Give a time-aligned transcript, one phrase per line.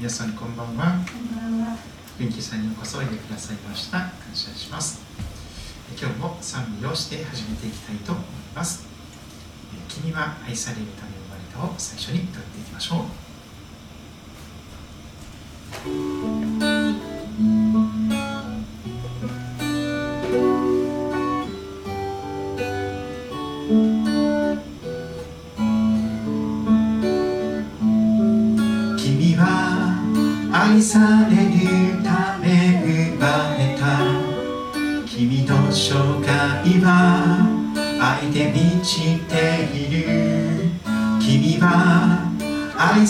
[0.00, 1.04] 皆さんこんばんは。
[2.18, 3.98] 元気さんにこそおいでくださいました。
[3.98, 5.02] 感謝します。
[5.90, 8.24] 今日も賛美をして始めていきたいと思い
[8.54, 8.86] ます。
[9.90, 13.04] 君は愛されるため生まれたを最初に歌っていきましょ
[15.84, 16.39] う。
[43.00, 43.06] 愛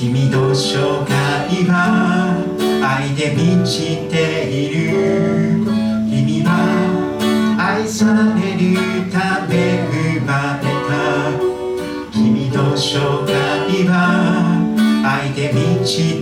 [0.00, 1.12] 君の生涯
[1.68, 2.32] は
[2.82, 5.60] 愛で満ちている
[6.08, 6.48] 君は
[7.58, 11.36] 愛されるため生まれた
[12.10, 12.96] 君の生
[13.28, 14.64] 涯は
[15.04, 16.19] 愛で満ちている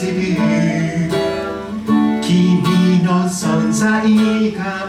[0.00, 0.16] 君
[3.04, 4.79] の存在が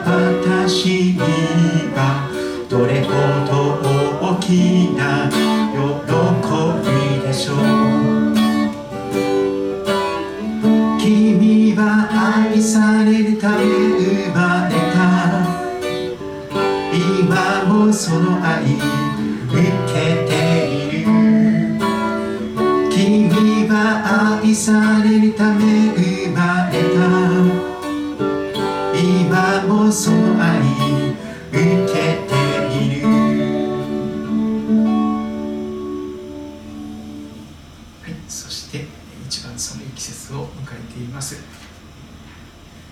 [24.62, 27.00] されるため生まれた
[28.96, 30.62] 今もその愛
[31.50, 31.58] 受
[31.88, 31.94] け
[32.30, 32.36] て
[32.70, 33.08] いる。
[38.04, 38.86] はいそして
[39.26, 41.42] 一番寒い季節を迎えています。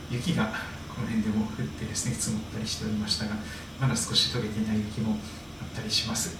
[0.09, 0.45] 雪が
[0.89, 3.35] この辺でも降ってですね積もったりしておりましたが
[3.79, 5.17] まだ少し溶けていない雪も
[5.61, 6.35] あったりします、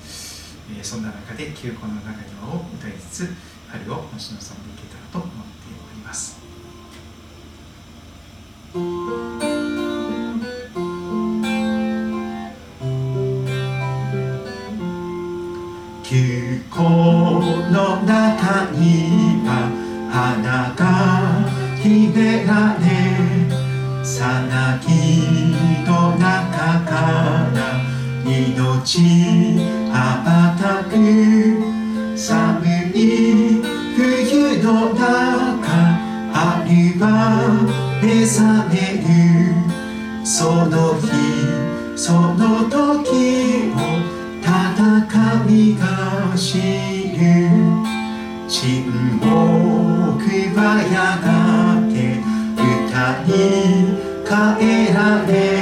[0.75, 3.29] えーそんな中で旧婚の中庭を歌いつつ
[3.69, 4.69] 春を待ち望んで
[28.39, 30.95] 命羽ばたく
[32.17, 33.61] 寒い
[33.97, 35.03] 冬の中
[36.31, 37.03] 春は
[38.01, 38.39] 目覚
[38.69, 41.07] めるその日
[41.97, 43.77] その時を
[44.41, 44.47] 戦
[45.50, 45.83] いが
[46.38, 46.47] 知
[47.17, 47.19] る
[48.47, 49.27] 沈黙
[50.56, 51.27] はやが
[51.91, 52.23] て
[52.56, 53.29] 歌に
[54.25, 54.31] 変
[54.88, 55.59] えられ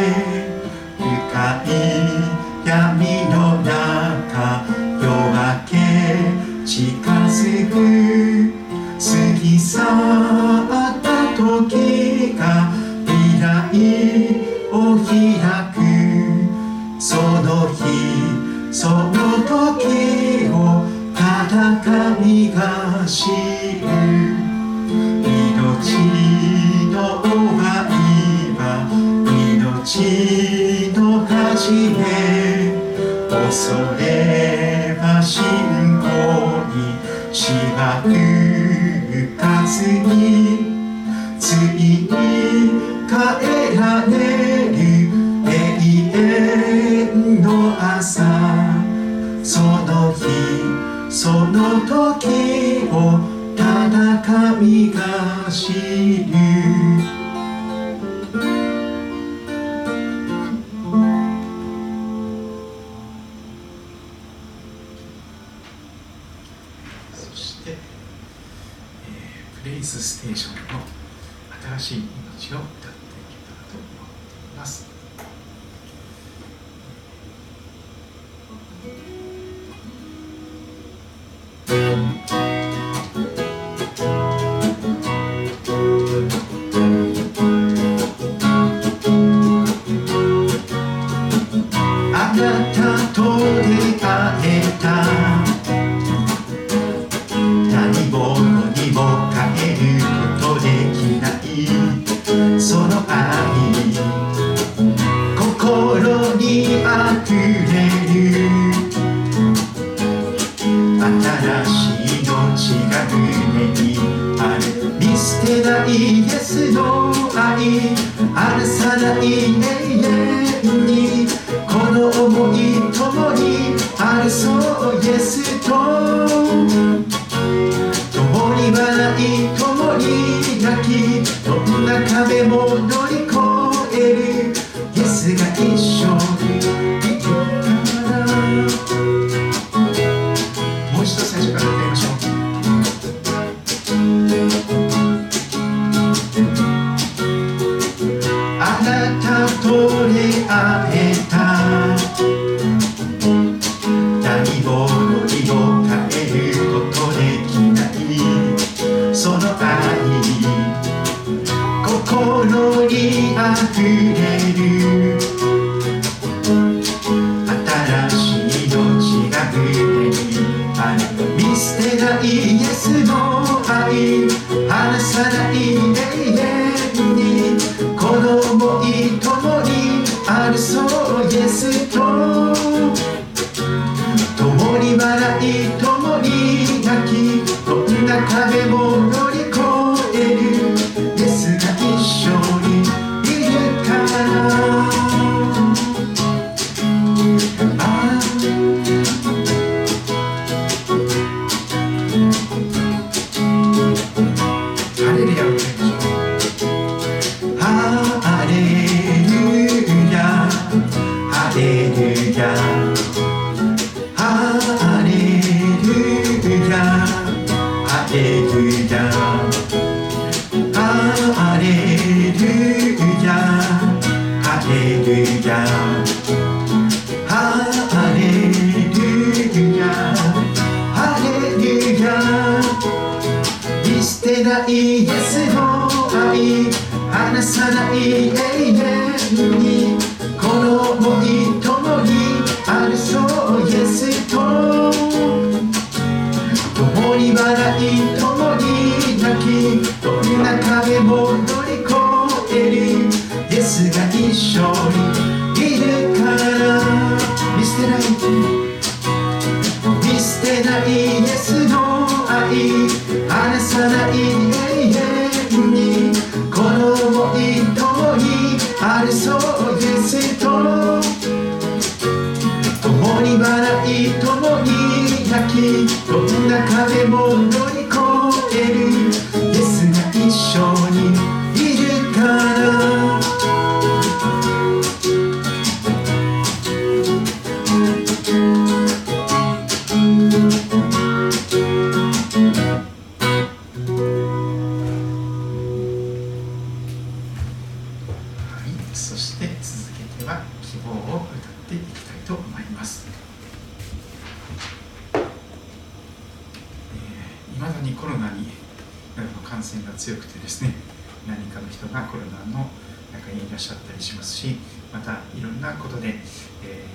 [314.92, 316.16] またいろんなことで、
[316.64, 316.86] え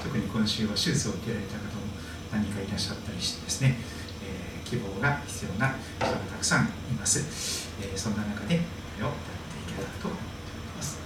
[0.00, 1.82] ー、特に今週は手術を受けられた方も
[2.32, 3.76] 何かいらっしゃったりしてですね、
[4.24, 6.68] えー、希望が必要な人がたくさんい
[6.98, 8.62] ます、えー、そんな中でこ
[8.98, 9.16] れをやっ
[9.66, 10.98] ていけたらと思っております。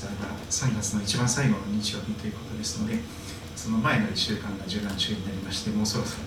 [0.00, 2.96] さタが3月の一番最後の日曜日ということですので
[3.54, 6.24] その前の1週間が受難中になりましてもうそろそろ、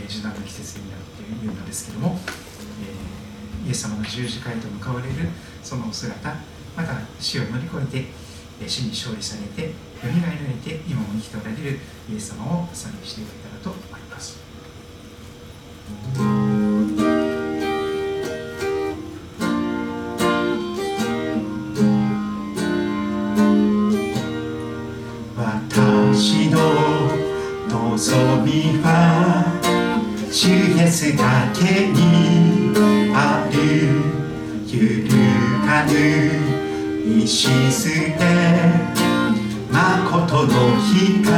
[0.00, 2.16] え、受難の季節になるというのですけども、
[2.80, 5.14] えー、イエス様の十字架へと向かわれる
[5.62, 6.34] そのお姿
[6.74, 8.04] また死を乗り越え
[8.64, 10.16] て死に勝利されて蘇られ
[10.56, 11.78] て今も生きておられる
[12.08, 14.38] イエス様を賛美していただけたらと思います。
[40.98, 41.37] ficar.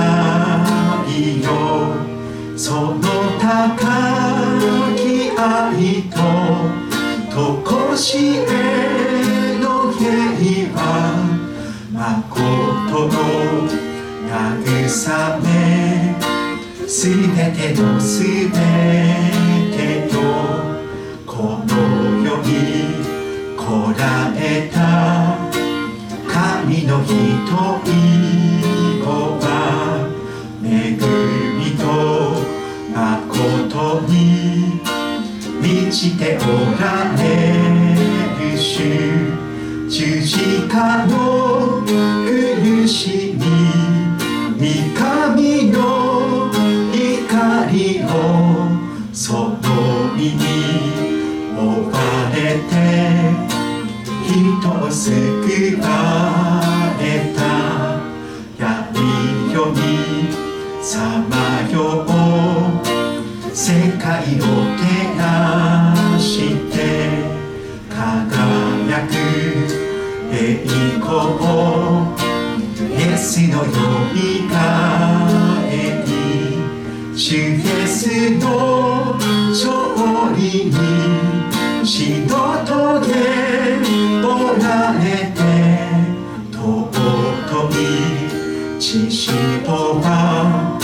[35.90, 36.40] 満ちてお
[36.80, 37.20] られ
[38.52, 38.78] る主
[39.88, 43.42] 十字架の苦しみ
[44.56, 46.48] 三神の
[46.92, 48.06] 光を
[49.12, 49.58] その
[50.14, 50.38] 身に
[51.58, 51.58] 追
[51.90, 51.98] わ
[52.36, 52.38] れ
[52.70, 52.72] て
[54.28, 55.10] 人を救
[55.82, 56.62] わ
[57.00, 57.40] れた。
[58.56, 58.70] 闇
[59.52, 59.78] 夜に
[60.80, 60.94] さ
[61.28, 61.34] ま
[61.68, 62.10] よう
[63.52, 64.44] 世界を
[64.78, 65.79] 照ら
[69.06, 69.14] く
[70.32, 71.10] 栄光
[72.88, 73.70] イエスのよ
[74.14, 74.54] みが
[75.70, 76.10] えり
[77.16, 79.16] 主イエスの
[79.50, 80.76] 勝利に
[81.84, 82.70] 死の棘
[84.24, 84.26] お
[84.58, 85.40] られて
[86.52, 86.58] 尊
[87.72, 89.30] い血潮
[90.00, 90.78] は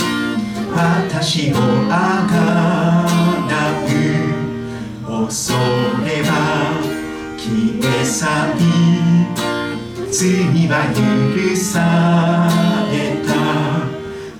[0.75, 1.55] 私を
[1.89, 2.35] あが
[3.47, 3.87] なう。
[5.27, 5.76] 恐れ
[8.17, 8.25] 消え去
[8.57, 8.61] り
[10.11, 12.49] 罪は許さ
[12.91, 12.95] れ
[13.27, 13.29] た。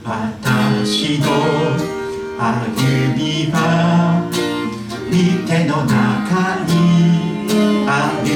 [0.03, 1.25] 私の
[2.39, 2.43] 歩
[3.15, 3.55] みは
[5.11, 5.13] 御
[5.45, 5.95] 手の中
[6.65, 6.71] に
[7.87, 7.91] あ
[8.25, 8.27] る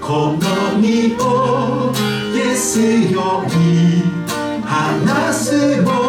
[0.00, 0.40] この
[0.78, 0.86] 身
[1.20, 1.22] を
[2.34, 2.80] イエス
[3.10, 3.52] より
[4.64, 6.07] 離すも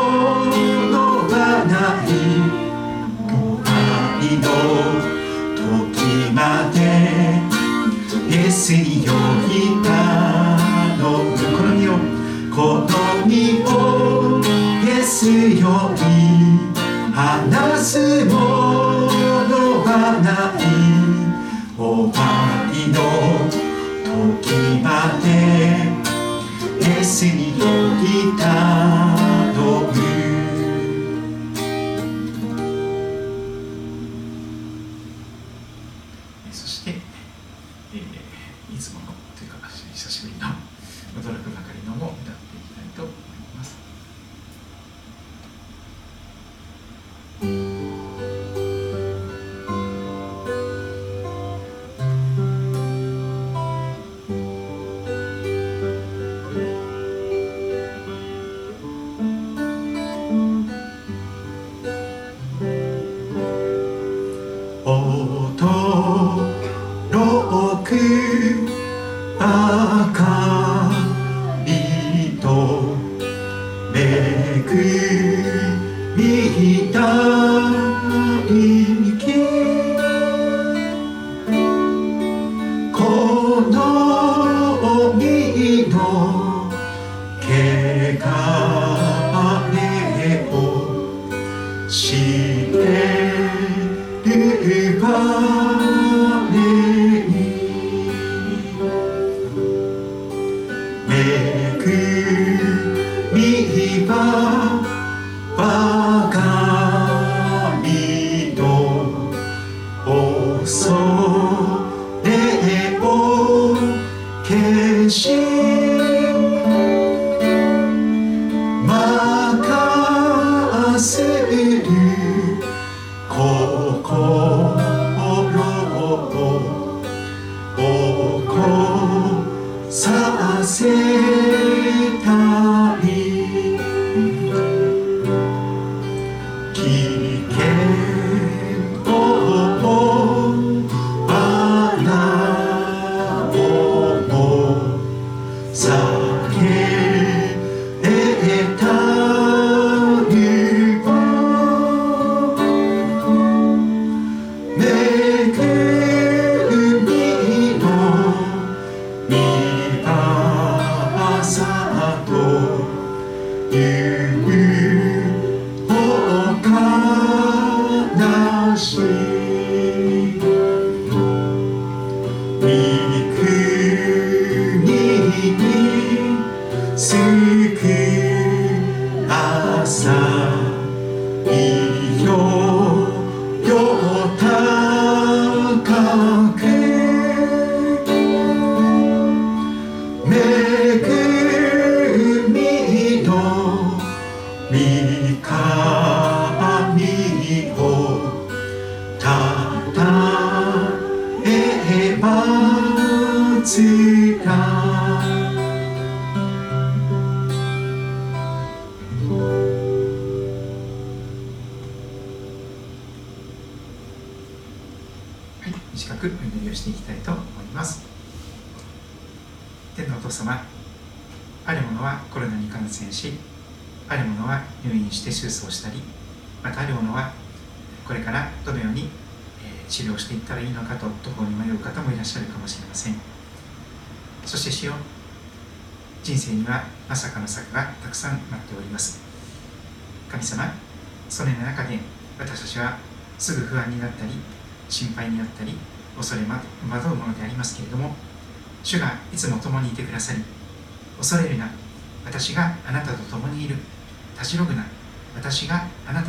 [8.70, 9.14] イエスによ
[9.48, 9.90] り頼
[11.02, 11.90] むこの身を
[12.56, 12.94] この
[13.26, 13.34] 身
[13.66, 13.68] を
[14.46, 16.00] イエスより
[17.12, 19.52] 離すもの
[19.84, 19.90] は
[20.22, 20.62] ない
[21.76, 21.82] 終
[22.14, 22.18] わ
[22.72, 22.96] りの
[24.38, 24.88] 時ま
[25.24, 25.28] で
[26.80, 27.66] イエスによ
[28.04, 28.06] り
[28.38, 28.46] た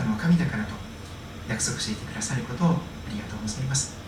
[0.00, 0.72] たの神だからと
[1.48, 2.72] 約束していてくださることをあ
[3.12, 4.00] りがとうございます。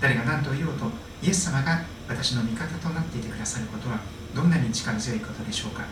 [0.00, 0.86] 誰が何と言おうと
[1.22, 4.00] イエス様が私の味方となっていてくださることは
[4.34, 5.84] どんなに力強いことでしょうか。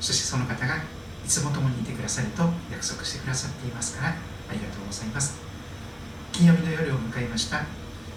[0.00, 0.80] そしてその方がい
[1.28, 5.36] つも共にいてくださると約束してくださっていますからありがとうございます。
[6.32, 7.64] 金曜日の夜を迎えました。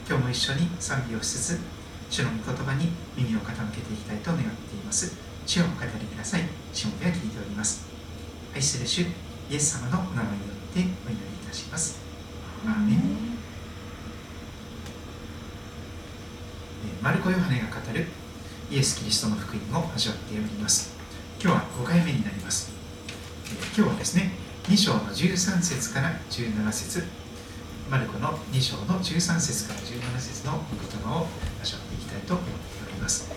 [0.08, 1.60] 今日も一緒に賛美をしつつ
[2.10, 5.16] 主の御言葉に耳を傾けていきたいと願っています。
[5.46, 6.42] 主をお語りください。
[6.74, 7.88] 主もは聞いております。
[8.54, 9.02] 愛する主
[9.50, 10.94] イエス様のお名前によってお祈りい
[11.46, 12.00] たします。
[12.66, 13.02] アーメン
[17.02, 18.06] マルコ・ヨハネが語る
[18.70, 20.96] イエス・キリストの福音を味わっております。
[21.42, 22.72] 今日は5回目になります。
[23.76, 24.32] 今日はですね
[24.70, 27.04] 2章の13節から17節。
[27.90, 31.28] マルコの2章の13節から17節の言葉を
[31.62, 32.52] 味わっていきたいと思って
[32.88, 33.30] おります。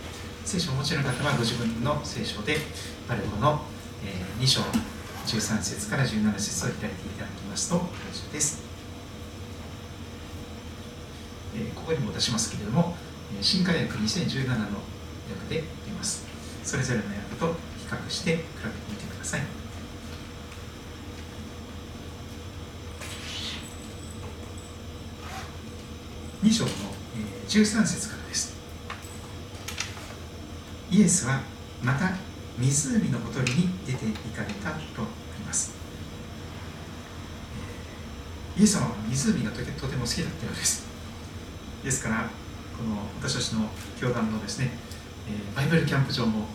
[0.44, 2.58] 聖書をお持ちの方はご自分の聖書で
[3.08, 3.62] マルコの
[4.38, 4.60] 2章
[5.26, 7.88] 13節から17節を開いていただきますと大丈
[8.28, 8.62] 夫です。
[11.56, 12.96] えここにも出しますけれども
[13.40, 16.26] 新海訳2017の訳で出ます。
[16.62, 17.52] それぞれの訳と比
[17.88, 19.42] 較して比べてみてください。
[26.42, 26.70] 2章の
[27.48, 28.54] 13節からです。
[30.90, 31.40] イエスは
[31.82, 32.12] また
[32.58, 34.78] 湖のほとりに出て行かれたとあ
[35.38, 35.74] ります。
[38.56, 40.86] イエス様は湖がとても好きだったようです。
[41.82, 42.30] ですから
[42.78, 43.68] この私たちの
[44.00, 44.70] 教団のですね
[45.54, 46.46] バイブルキャンプ場も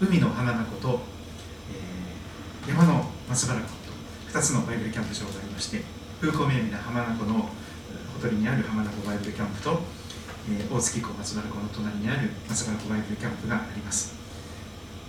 [0.00, 1.00] 海の浜名湖と
[2.66, 5.82] 山の松原湖と2つのバイブルキャンプ場がありまして
[6.20, 7.48] 風光明媚な浜名湖の
[8.14, 9.80] ほとりにある浜名湖バイブルキャンプと、
[10.50, 14.19] え、大月湖松原湖の隣にある松原湖バイブルキャンプがあります。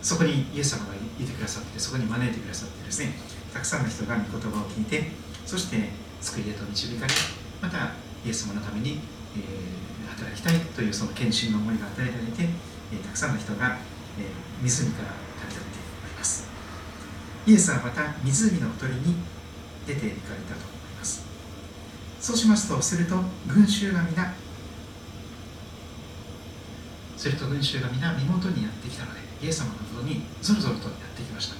[0.02, 3.14] そこにイエス様がいてくださってそこに招いてくださってですね
[3.54, 5.12] たくさんの人が御言葉を聞いて
[5.46, 5.90] そして
[6.22, 7.14] 救いへと導かれ
[7.62, 7.94] また
[8.26, 9.00] イエス様のために、
[9.36, 12.50] えー、働きたいというその献身の思いが与えられて、
[12.94, 13.78] えー、たくさんの人が、
[14.18, 15.10] えー、湖から
[15.42, 16.48] 旅立っております。
[17.48, 19.16] イエスはまた湖のほとりに
[19.88, 21.26] 出て行かれたと思います。
[22.20, 23.16] そうしますとすると
[23.48, 24.34] 群衆が皆
[27.22, 31.56] すると群衆が皆身元にやってきたのでイエス様のところにぞろぞろとやってきました。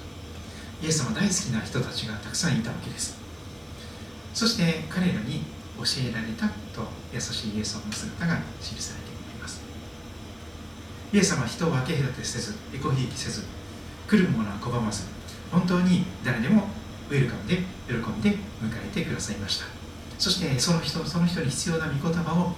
[0.82, 3.16] イエス様大好きな人たちがたくさんいたわけです。
[4.34, 5.44] そして彼らに
[5.78, 9.62] 教えられたと優しいイエス様の姿が記されています。
[11.12, 13.44] イエス様は人を分け隔てせずエコひいきせず
[14.08, 15.04] 来る者は拒まず
[15.52, 16.66] 本当に誰でも
[17.08, 18.36] ウェルカムで喜んで迎
[18.84, 19.66] えてくださいました。
[20.18, 22.50] そしてその人その人に必要な御言葉を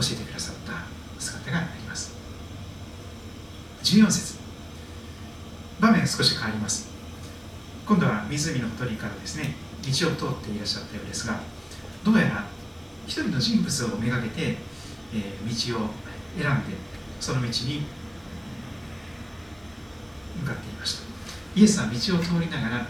[0.00, 0.93] 教えてくださった。
[1.24, 2.14] 姿があります。
[3.82, 4.38] 14節。
[5.80, 6.88] 場面少し変わります。
[7.86, 11.40] 今度は湖のほとりからですね道を通っていらっしゃったようですが
[12.02, 12.44] どうやら
[13.06, 14.56] 一人の人物をめがけて、
[15.12, 15.90] えー、道を
[16.40, 16.76] 選んで
[17.20, 17.82] その道に
[20.40, 21.04] 向かっていました。
[21.54, 22.86] イエスは道を通りながら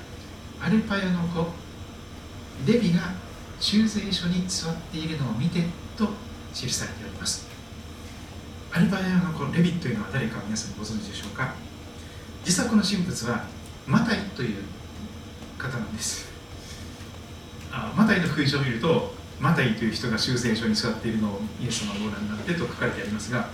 [0.61, 1.47] アルパヤの子
[2.67, 3.01] レビが
[3.61, 5.65] 修正所に座っているのを見て
[5.97, 6.09] と
[6.55, 7.04] 記されて
[8.77, 11.55] おりますアルパヤのレビというのは誰か皆さんご存知でしょうか？
[12.43, 13.45] 実はこの人物は
[13.87, 14.57] マタイという
[15.57, 16.29] 方なんです。
[17.71, 23.49] あマタイの福音書を見るとマタイという人が修正所に座っているのをイエス様がご覧になってと書かれてありますが、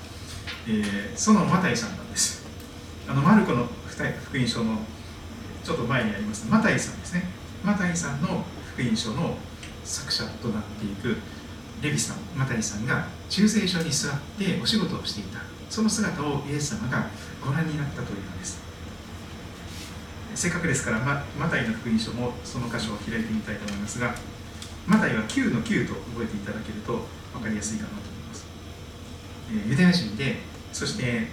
[0.66, 2.46] えー、そのマタイさんなんです。
[3.08, 4.78] あのマルコの福音書の
[5.64, 7.24] ちょっと前にありますマタイさんですね。
[7.62, 9.36] マタイさんの福音書の
[9.84, 11.18] 作者となっていく
[11.82, 15.40] レビさんマタイさんが中世所に座ってお仕事をしていた。
[15.70, 17.08] その姿をイエス様が
[17.40, 18.60] ご覧になったというのです。
[20.34, 24.14] せっかくですからママタイの福音書もその箇所を開いてみたいと思いますが
[24.86, 28.46] マタイは9の9と覚えていただけると分かりやすいかなと思います、
[29.52, 30.38] え、ユダヤ人で
[30.72, 31.26] そして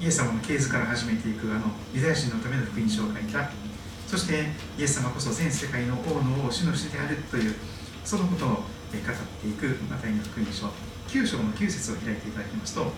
[0.00, 3.50] イエス様の系図から始めていくあのユダヤ人のための福音書を書いた。
[4.10, 7.54] そしてイエス様こそ全世界の王の王主の主であるという
[8.04, 8.64] そのことを
[8.98, 10.66] 語っていくマタイの福音書
[11.08, 12.92] 9章の9節を開いていただきますと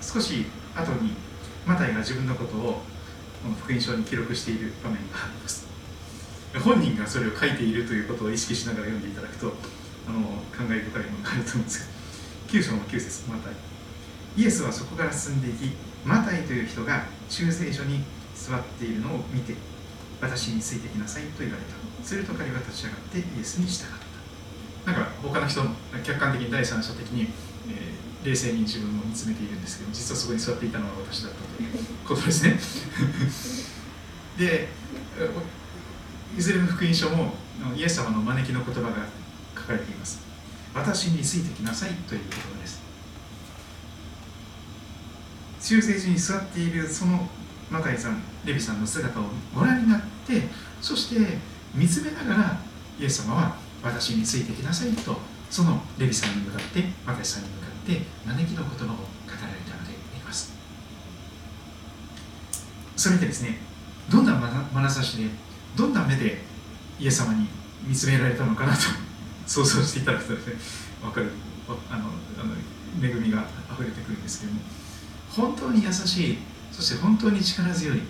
[0.00, 1.14] 少し後に
[1.66, 2.82] マタイが自分のことを
[3.42, 5.66] この福音書に記録している場面があります。
[6.64, 9.54] 本人がそれを書いているということを意識しながら読んでいただくと
[10.06, 10.20] あの
[10.52, 11.88] 感慨深いものがあると思うんです
[12.46, 13.54] けど9章の9節マタイ。
[14.36, 15.72] イエスはそこから進んでいき
[16.04, 19.54] マタイという人が中聖所に座っているのを見て
[20.20, 21.82] 私についてきなさいと言われた。
[22.06, 24.01] すると彼は立ち上がってイエスに従った。
[24.86, 25.62] なんか他の人
[26.02, 27.28] 客観的に第三者的に、
[27.68, 31.70] えー、冷静に自分を見つめているんですけど実はそこに座っていたのは私だったという
[32.04, 32.58] ことですね。
[34.38, 34.68] で
[36.36, 37.34] いずれの福音書も
[37.76, 39.06] イエス様の招きの言葉が
[39.54, 40.20] 書かれています。
[40.74, 42.80] 私についてきなさいという言葉です。
[45.62, 47.28] 中世時に座っているその
[47.70, 50.42] マタイさんレビさんの姿をご覧になって
[50.80, 51.38] そして
[51.74, 52.58] 見つめながら
[52.98, 55.16] イエス様は私についてきなさいと
[55.50, 60.52] そのレビさんに向かってマタイさんに向かって招きの言葉を語られたのであります。
[62.96, 63.58] それでですね
[64.10, 65.28] どんな眼差しで
[65.76, 66.42] どんな目で
[66.98, 67.48] イエス様に
[67.84, 68.80] 見つめられたのかなと
[69.46, 70.54] 想像していただくとですね
[71.02, 71.30] 分かる
[71.90, 72.04] あの
[72.38, 72.54] あの
[73.02, 74.60] 恵みが溢れてくるんですけども
[75.30, 76.38] 本当に優しい
[76.70, 78.02] そして本当に力強い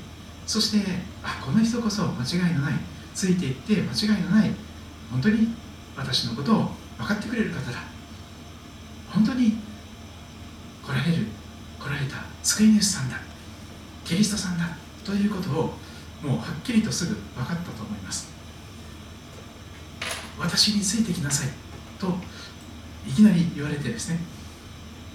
[0.46, 0.86] そして
[1.22, 2.74] あこの人こそ間違いのない
[3.14, 4.50] ついていって間違いのない
[5.10, 5.54] 本当に
[5.96, 7.78] 私のことを分かってくれる方だ。
[9.10, 9.58] 本当に
[10.82, 11.26] 来られる
[11.78, 13.16] 来られた救い主さんだ
[14.04, 15.54] キリストさんだということを
[16.22, 18.30] もうはっきりとすぐ分かったと思います。
[20.38, 21.48] 私についてきなさい
[21.98, 22.16] と
[23.06, 24.18] いきなり言われてですね。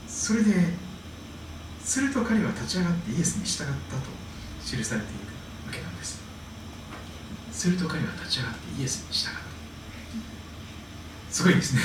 [0.08, 0.52] それで
[1.84, 4.02] すると彼は立ち上がってイエスに従ったと
[4.64, 5.26] 記されている
[5.66, 6.22] わけなんです。
[7.52, 9.47] すると彼は立ち上がってイエスに従った。
[11.38, 11.82] すごいですね。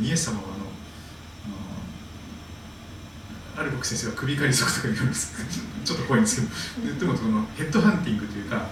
[0.00, 0.44] イエス様は
[3.56, 5.34] あのある僕先生は首刈り族とか言うんです。
[5.84, 6.42] ちょっと怖いんです
[6.80, 6.94] けど。
[6.94, 8.68] でもそのヘッドハンティングというか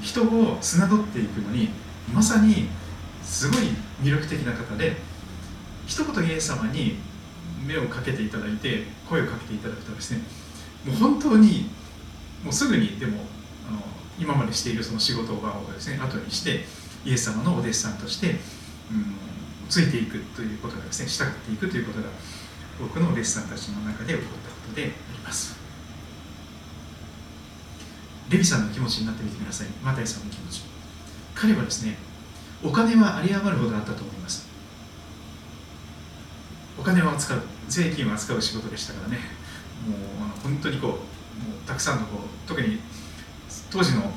[0.00, 1.68] 人を綱取っていくのに
[2.10, 2.70] まさに
[3.22, 3.64] すごい
[4.00, 4.96] 魅力的な方で
[5.86, 6.96] 一言イエス様に
[7.66, 10.22] 目をかけていただいて声をかけていただくとですね
[10.86, 11.68] もう本当に
[12.42, 13.18] もうすぐにでも
[13.68, 13.82] あの
[14.18, 16.64] 今までしているその仕事場をですね後にして
[17.06, 18.36] イエス様のお弟子さんとして、うん、
[19.68, 22.08] ついていくということがですね従っていくということが
[22.80, 25.56] 多くのお弟子さんたちの中で起こったことであります。
[28.28, 29.68] レビさんの気持ちになってみてください。
[29.84, 30.62] マタイさんの気持ち。
[31.36, 31.96] 彼はですね
[32.64, 34.48] お金は有り余るほどあったと思います。
[36.76, 39.18] お金を扱う税金を扱う仕事でしたからね。
[39.86, 40.98] もうあの本当にこうもう
[41.68, 42.80] たくさんのこう特に
[43.70, 44.10] 当時の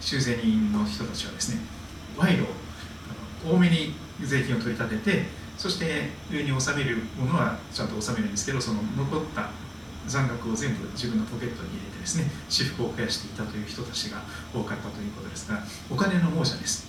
[0.00, 1.60] 修正人の人たちはですね
[2.16, 2.46] 賄賂
[3.44, 5.24] 多めに税金を取り立てて
[5.56, 9.50] そして上に納めるものはちゃんと納めるんですけどその残った
[10.06, 14.22] 残額を全部自分のポケットに入れてですね私服を増やしていたという人たちが
[14.54, 16.86] 多かったということですがお金の亡者です。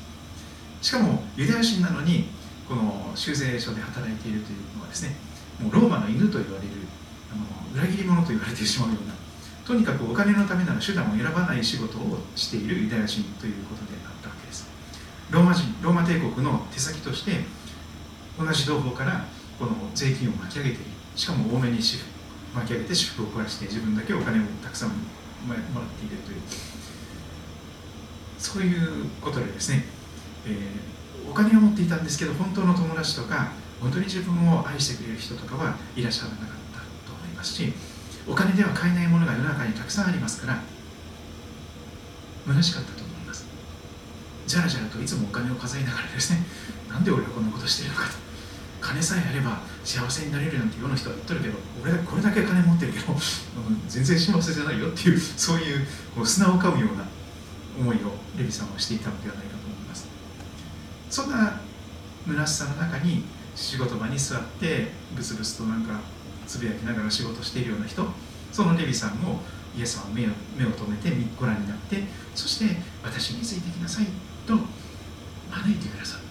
[0.82, 2.30] しかもユダヤ人なのに
[2.68, 5.16] この修税所で働いているというのはですね
[5.60, 6.74] もうローマの犬と言われる
[7.32, 9.14] あの裏切り者と言われてしまうような
[9.66, 14.12] とにかくお金のためなら手段を選ばない仕事をしているユダヤ人ということであ
[15.30, 17.32] ローマ人ローマ帝国の手先として
[18.40, 19.26] 同じ同胞から
[19.60, 20.92] この税金を巻き上げている。
[21.16, 24.96] しかも多めに巻き上げて私服を壊して自分だけお金をたくさんも
[25.54, 25.60] らっ
[26.00, 26.42] ているという。
[28.38, 29.86] そういうことでですね、
[30.46, 37.74] えー、お金を持っていたんですけど本当の友達とか本当に自分を愛してくれる人とかはいらっしゃらなかったと思いますし
[38.28, 40.62] お金では買えないものが世の中にたくさんありますから
[42.46, 42.97] 虚しかった。
[44.48, 46.40] じゃらじゃらといつもお金を数えながらですね。
[46.90, 48.28] なんで俺はこんなことしてるのかと。
[48.80, 53.14] 金さえあれば幸せになれるなんて世の人は言っとるけど俺これだけ金持ってるけど
[53.88, 57.04] 全然幸せじゃないよっていうそういうこう砂をかむような
[57.78, 60.08] 思いをレビさんはしていたのではないかと思います。
[61.10, 61.60] そんな
[62.28, 66.00] 虚しさの中に仕事場に座ってブツブツとなんか
[66.46, 68.06] つぶやきながら仕事しているような人
[68.52, 69.42] そのレビさんも
[69.76, 72.04] イエス様目を目を留めてご覧になって
[72.36, 74.06] そして私についてきなさい。
[74.48, 76.28] と招いてくださった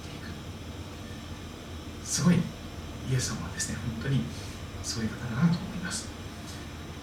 [2.06, 3.76] すごいイエス様はですね。
[4.00, 4.22] 本当に
[4.82, 6.08] そういう方だなと思います。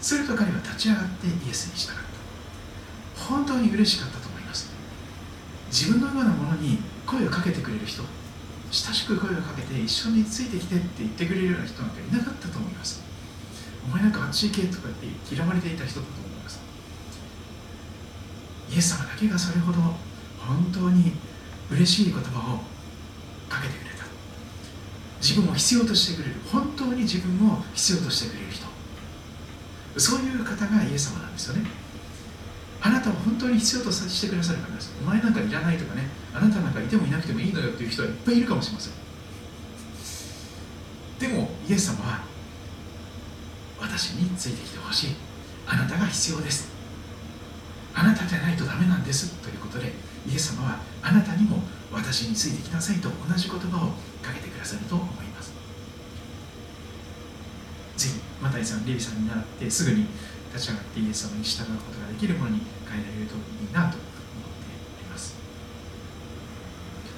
[0.01, 1.95] すると彼は立ち上がってイエスに従っ
[3.15, 3.21] た。
[3.29, 4.71] 本当に嬉しかったと思います。
[5.69, 8.03] 自分のようなものに声をかけてくれる人
[8.71, 13.03] 親しく声をかけて一緒についてきてって言ってくれるような人なんかいなかったと思います。
[13.85, 16.59] お前なんかあっち行けとかって嫌われていた人だと思います。
[18.71, 19.79] イエス様だけがそれほど
[20.47, 21.13] 本当に
[21.71, 22.59] 嬉しい言葉を
[23.49, 24.05] かけてくれた。
[25.21, 26.35] 自分を必要としてくれる。
[26.51, 28.65] 本当に自分を必要としてくれる人。
[29.97, 31.69] そういう方がイエス様なんですよね。
[32.81, 34.91] あなたを本当に必要としてくださる方です。
[35.01, 36.09] お前なんかいらないとかね。
[36.33, 38.93] あなたなんかいてもいなくてもいいのよっていう人はいっぱいいるかもしれません。
[41.19, 42.23] でもイエス様は
[43.79, 45.15] 私についてきてほしい。
[45.65, 46.67] あなたが必要です。
[47.93, 49.29] あなたでないとダメなんです。
[49.35, 49.93] ということで
[50.27, 51.59] イエス様はあなたにも
[51.91, 53.89] 私についてきなさいと同じ言葉を
[54.21, 55.53] かけてくださると思います。
[57.97, 60.07] ぜひマタイさんレビさんに習ってすぐに
[60.53, 63.37] 立ち上がってイエス様に従うことができるものに変えられるとい
[63.69, 64.01] いなと思って
[64.99, 65.35] おります。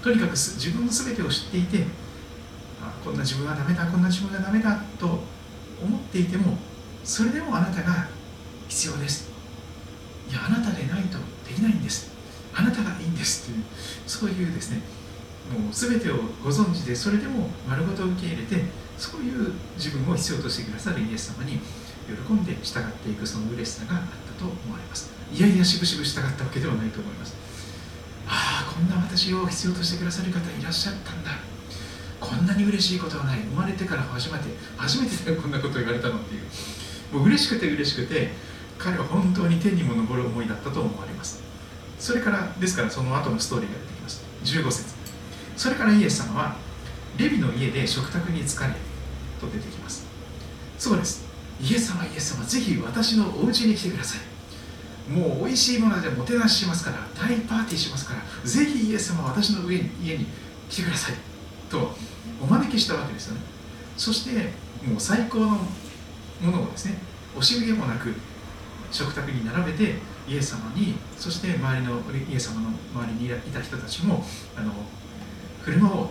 [0.02, 1.86] とにかく自分の全てを知っていて
[2.82, 5.06] あこんな自分はダメだこんな自分がダメだと
[5.82, 6.58] 思っていても
[7.04, 8.08] それでもあなたが
[8.68, 9.30] 必要です。
[10.30, 12.12] いやあなたでないとできないんです。
[12.54, 13.64] あなたがですという
[14.06, 14.82] そういうですね
[15.52, 18.64] もう全てをご存知でそれでも丸ごと受け入れて
[18.98, 21.60] そういう自分を必要としてくださるイエス様に
[22.08, 25.12] 喜んで従っていくその嬉しさがあったと思われます。
[25.34, 27.36] いやいやしぶしぶ従ったわけではないと思います。
[28.28, 31.32] ああこんな私を必要としてくださる方いらっしゃったんだ。
[32.20, 33.40] こんなに嬉しいことはない。
[33.42, 34.46] 生まれてから初めて
[34.78, 36.42] 初めてだよこんなこと言われたのっていう。
[37.14, 38.34] もう嬉しくて嬉しくて
[38.78, 41.45] 彼は本当に天にも昇る思いだったと思われます。
[42.00, 44.96] それからですからその後のストーリーが出てきます15節。
[45.56, 46.56] それからイエス様は
[47.18, 48.74] レビの家で食卓に疲れ
[49.40, 50.06] と出てきます。
[50.78, 51.26] そうです。
[51.62, 55.12] イエス様イエス様ぜひ私のお家に来てください。
[55.12, 60.26] もう美味しいものでもてなししますから大パーティーしますからぜひイエス様私の上に家に
[60.70, 61.16] 来てください。
[61.70, 61.96] と
[62.42, 63.42] お招きしたわけですよね。
[63.96, 64.52] そして
[64.86, 65.48] もう最高の
[66.42, 66.98] ものをですね
[67.36, 68.14] 惜しげもなく
[68.92, 69.96] 食卓に並べて
[70.28, 74.24] イエス様にそして周りのイエス様の周りにいた人たちも
[74.56, 74.72] あの
[75.62, 76.08] 振る舞おう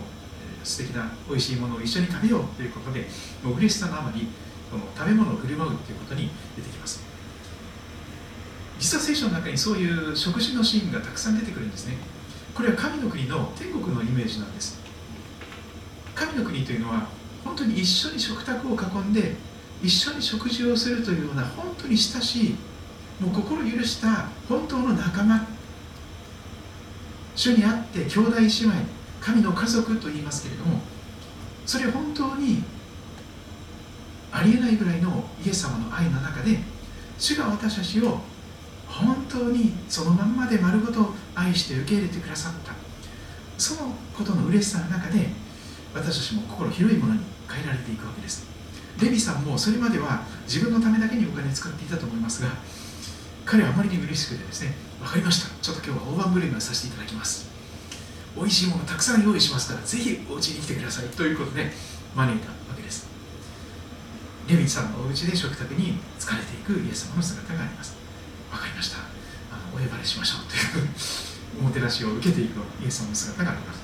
[0.63, 3.07] 素敵な美味しいものを一緒に食べようということで
[3.43, 4.27] もう嬉しさのあまり
[4.71, 7.03] この食べ物を振る舞うということに出てきます。
[8.79, 11.95] 実は聖書の中にそういう食事のシーンがたくさん出てくるんですね。
[12.53, 14.79] これは神の国の天国のイメージなんです。
[16.13, 17.07] 神の国というのは
[17.43, 19.35] 本当に一緒に食卓を囲んで
[19.83, 22.55] 一緒に食事をするというような本当に親しい
[23.19, 25.47] もう心許した本当の仲間
[27.35, 28.73] 主にあって兄弟姉妹
[29.21, 30.79] 神の家族と言いますけれども
[31.65, 32.63] それ本当に
[34.31, 36.59] ありえないぐらいのイエス様の愛の中で
[37.17, 38.19] 主が私たちを
[38.87, 42.73] 本当にそのまんまで丸ごと愛して受け入れてくださった。
[43.57, 45.27] そのことの嬉しさの中で
[45.93, 48.45] 私たちも心広いものに変えられていくわけです。
[49.01, 52.49] レビさんもそれまでは自分のためだけにお金使っていたと思いますが
[53.45, 55.49] 彼はあまりに嬉しくてですね分かりました。
[55.61, 57.47] ちょっと今日は大盤振る舞いをさせていただきます。
[58.35, 61.07] 美味しいものたくさん用意しますからぜひお家に来てください。
[61.09, 61.71] ということで
[62.15, 63.07] 招いたわけです。
[64.47, 67.95] レビンさんのお家で食卓に疲れていくイエス様の姿があります。
[68.51, 68.97] 分かりました。
[68.97, 70.49] あのお呼ばれしましょう。
[70.49, 70.87] という
[71.59, 73.83] おもてなしを受けていくイエス様の姿があります。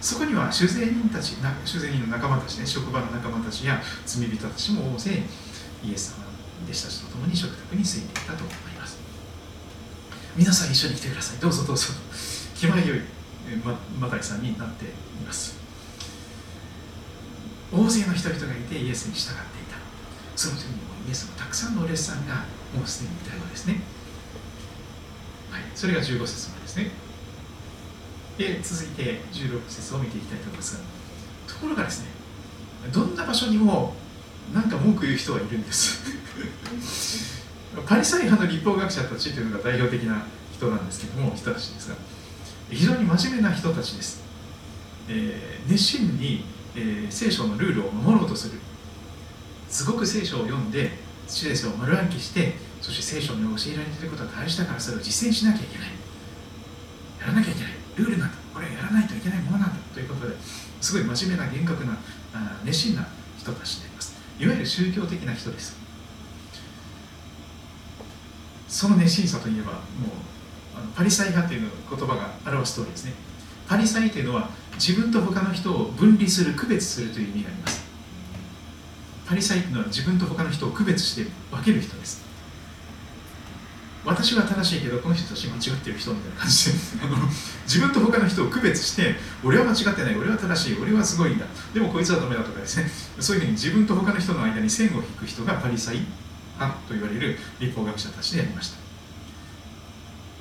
[0.00, 5.22] そこには修税人たち修税人の仲間たちね職場の仲間たちや罪人たちも大勢
[5.82, 6.24] イエス様
[6.66, 8.44] 弟子たちと共に食卓についていたと。
[10.36, 11.38] 皆さん一緒に来てください。
[11.38, 11.92] どうぞどうぞ。
[12.56, 13.00] 気前よい
[13.64, 14.88] ママタイさんになってい
[15.24, 15.56] ます。
[17.72, 19.76] 大勢の人々がいてイエスに従っていた。
[20.34, 22.34] その時にもイエスのたくさんのお弟子さんが
[22.74, 23.80] もうすでにいたようですね。
[25.50, 25.62] はい。
[25.76, 26.90] それが15節までですね。
[28.38, 32.08] で続いて16節を見ていきたいと思いますがところがですね
[32.92, 33.94] どんな場所にも
[34.52, 37.43] 何か文句言う人はいるんです。
[37.82, 41.96] パリサイ派の立法学者たちというのが代表的な人なんですけども人たちですが
[42.70, 44.22] 非常に真面目な人たちです、
[45.08, 46.44] えー、熱心に、
[46.76, 48.60] えー、聖書のルールを守ろうとする。
[49.68, 50.92] すごく聖書を読んで
[51.26, 55.88] 聖書を丸暗記してそして聖書に教えられていることは大事だからそれを実践しなきゃいけない。
[57.20, 57.72] やらなきゃいけない。
[57.96, 58.36] ルールなんだ。
[58.52, 59.76] これやらないといけないものなんだ。
[59.92, 60.36] ということで
[60.80, 61.96] すごい真面目な厳格な
[62.62, 64.14] 熱心な人たちであります。
[64.38, 65.83] いわゆる宗教的な人です。
[68.74, 69.80] その熱心さといえばもう
[70.76, 73.12] あのパリサイ派という言葉が表す通りですね。
[73.68, 77.84] パリサイというのは自分と他の人を分離する区別するという意味があります。
[79.28, 82.24] パリサイというのは自分と他の人を区別して分ける人です。
[84.04, 87.16] 私は正しいけどこの人たち間違ってる人みたいな感じであの
[87.62, 89.14] 自分と他の人を区別して
[89.44, 91.46] 俺は間違ってない俺は正しい俺はすごいんだ。
[91.72, 92.90] でもこいつはダメだとかですね。
[93.20, 96.00] そういうふうに自分と他の人の間に線を引く人がパリサイ。
[96.54, 98.84] 派と言われる立法学者たちでありました。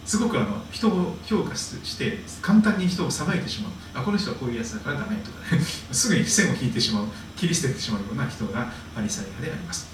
[0.05, 3.71] すごくあの人を評価して簡単に人を裁いてしまう。
[3.93, 5.61] あこの人はこういうやつだからダメとかね。
[5.91, 7.07] すぐに線を引いてしまう。
[7.37, 9.87] 切り捨ててしまうような人がパリサイ派であります。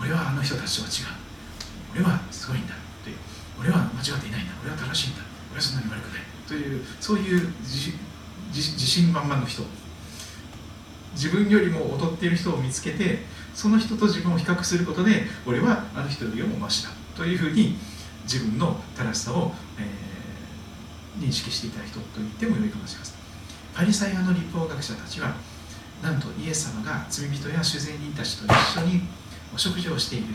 [0.00, 1.22] 俺はあの人たちとは違う。
[1.94, 3.16] 俺はすごいんだという
[3.60, 4.52] 俺は間違っていないんだ。
[4.62, 5.22] 俺は正しいんだ。
[5.52, 6.22] 俺はそんなに悪くない。
[6.48, 7.92] というそういう自
[8.78, 9.64] 信満々の人。
[11.14, 13.26] 自分よりも劣っている人を見つけて
[13.62, 17.76] その人と自分を比較することで俺はあの人よりもマシだというふうに
[18.24, 23.16] 自分の正しさを、えー、認識していた人と言ってもよいかもしれません。
[23.72, 25.36] パリサイ派の立法学者たちは
[26.02, 29.02] なんとイエス様が罪人や主税人たちと一緒に
[29.54, 30.34] お食事をしている。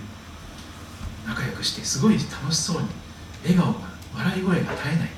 [1.28, 2.88] 仲良くしてすごい楽しそうに
[3.44, 5.10] 笑顔が笑い声が絶えない。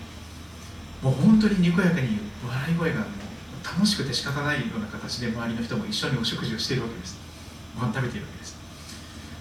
[1.03, 7.18] もう本当ににこやかに笑い声がもう楽しくて仕方ないような形で周りの人も一緒にお食事をしているわけです。
[7.75, 8.57] ご飯食べているわけです。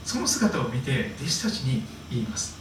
[0.04, 2.56] その姿を見て弟子たちに言います。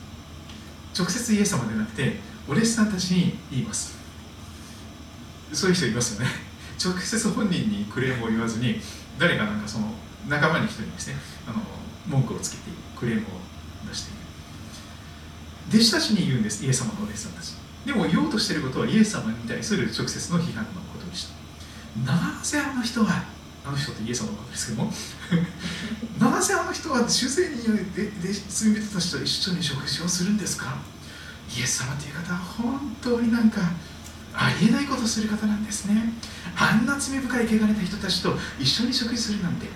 [0.98, 3.98] 直接イエス様ではなくてお弟子さんたちに言います。
[5.54, 6.32] そういう人いますよね。
[6.84, 8.80] 直接本人にクレームを言わずに
[9.18, 9.94] 誰かなんかその
[10.28, 11.16] 仲間に人にですね。
[11.48, 11.62] あの
[12.08, 12.64] 文句をつけて
[12.96, 13.24] クレームを
[13.90, 14.20] 出している。
[15.70, 17.54] 弟子たちに言うんですイエス様のお弟子さんたち。
[17.86, 21.36] でも言おうとしていることはイエス様に対する直接の批判のことでした。
[22.06, 23.24] なぜあの人は
[23.66, 24.94] あの人ってイエス様のことですけども。
[26.20, 30.78] なぜあの人は主税にでで罪人たちと一緒に食事をするんですか？
[31.58, 33.62] イエス様という方は本当になんか
[34.34, 36.14] ありえないことをする方なんですね。
[36.56, 39.68] あんな罪深い汚れた人たちと一緒に食事するなんて。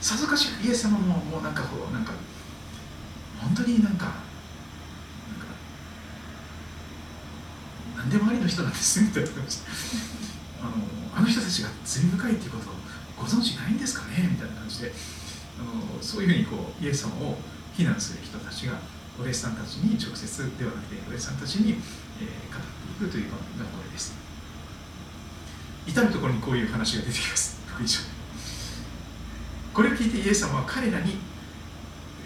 [0.00, 2.12] さぞかしイエス様ももうなんかこうなんか
[3.40, 4.12] 本当になんか
[7.96, 9.70] 何でもありの人なんですねって言ってました
[10.62, 10.72] あの
[11.16, 12.74] あの人たちが罪深いっていうことを
[13.18, 14.28] ご存知ないんですかね？
[14.30, 14.92] みたいな感じで
[15.58, 17.36] あのそういうふうにこうイエス様を
[17.74, 18.78] 非難する人たちが
[19.18, 22.62] お弟子さんたちに直接ではなくてお弟子さんたちに、えー、語っ
[23.00, 23.38] ていくというのが
[23.74, 24.14] これです。
[25.86, 27.60] 至る所にこういう話が出てきます。
[27.66, 28.02] 福音書
[29.74, 31.18] これを聞いてイエス様は彼らに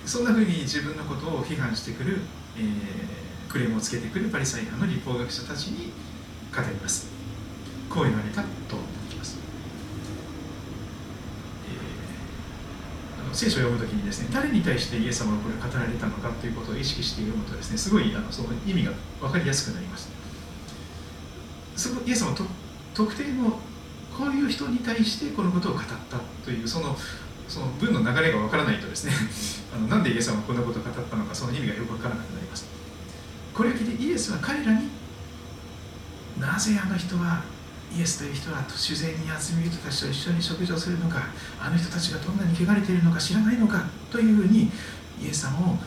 [0.05, 2.21] そんなふうに自分のことを批判してくる、
[2.57, 5.93] えー、クレームをつけてくるパリサイ派の立法学者たちに
[6.55, 7.09] 語ります。
[7.89, 8.49] こう言われたと
[13.33, 20.11] 聖書を読むときにですね誰に対してイエス様がこれ語られたのかということを意識して読むとですねすごいあのその意味が分かりやすくなります。
[21.77, 22.45] そのイエス様と
[22.95, 23.59] 特定の
[24.17, 26.97] こういう人に対してこのことを語ったというその
[27.49, 29.13] その文の流れが分からないとですね
[29.75, 32.67] あのなんでイエス様がこんなことを語ったのかその意味がよく分からなくなります。
[33.55, 34.89] これを聞いてイエスは彼らに
[36.39, 37.43] なぜあの人は
[37.97, 41.29] イエスという人は主税に集め人たちと一緒に食事をするのか
[41.61, 44.71] あの人たちがどんなに汚れているのか知らないのかというふうに
[45.21, 45.79] イエス様を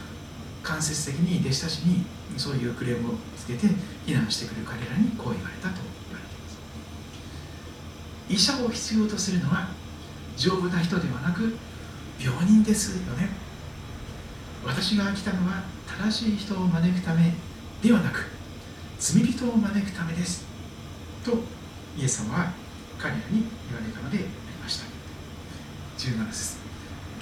[0.62, 2.06] 間接的に弟子たちに
[2.38, 3.68] そういうクレームをつけて
[4.06, 5.76] 非難してくる彼らにこう言われたと
[6.10, 6.38] 言われてい
[8.38, 8.54] ます。
[8.54, 9.70] 医者を必要とするのは
[10.38, 11.56] 丈夫な人ではなく
[12.20, 13.30] 病人ですよね。
[14.64, 17.34] 私が来たのは正しい人を招くため
[17.82, 18.26] ではなく
[18.98, 20.46] 罪人を招くためです。
[21.24, 21.38] と
[21.98, 22.52] イエス様は
[23.00, 24.28] 彼らに言われたのであり
[24.62, 24.86] ました。
[25.98, 26.58] 17節。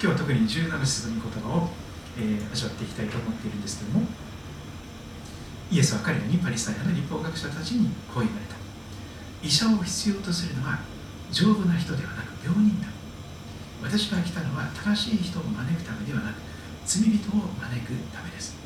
[0.00, 1.68] 日は特に17節の御言葉を、
[2.18, 4.04] えー、味わっていきたいと思っているんですけども
[5.70, 8.56] イエスは彼らにパリスタイナの立法学者たちにこう言われた。
[9.42, 10.80] 医者を必要とするのは
[11.30, 12.88] 丈夫な人ではなく病人だ。
[13.82, 16.36] 私が来たのは正しい人を招くためではなく
[16.84, 18.56] 罪人を招くためです。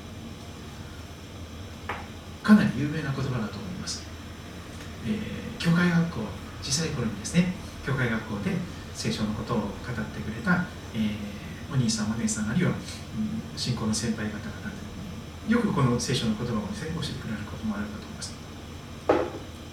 [2.43, 3.68] かなり有名な言葉だと思います
[5.09, 6.21] えー、教会学校
[6.63, 7.55] 小さい頃にですね
[7.87, 8.53] 教会学校で
[8.95, 12.77] 聖書のことを語ってくれた、えー、お兄さんお姉さんあるいは、うん、
[13.57, 14.71] 信仰の先輩方々
[15.47, 18.37] でよくこの聖書の言葉をですね教えてくれることもあるかと思います。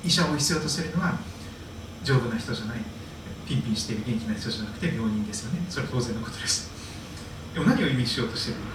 [0.05, 1.17] 医者を必要とするのは
[2.03, 2.79] 丈夫な人じゃない
[3.45, 5.65] ピンピンしている元気な人じゃなくて病人ですよね。
[5.69, 6.71] それは当然のことです。
[7.53, 8.71] でも何を意味しようとしているのか。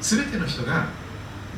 [0.00, 0.88] 全ての人が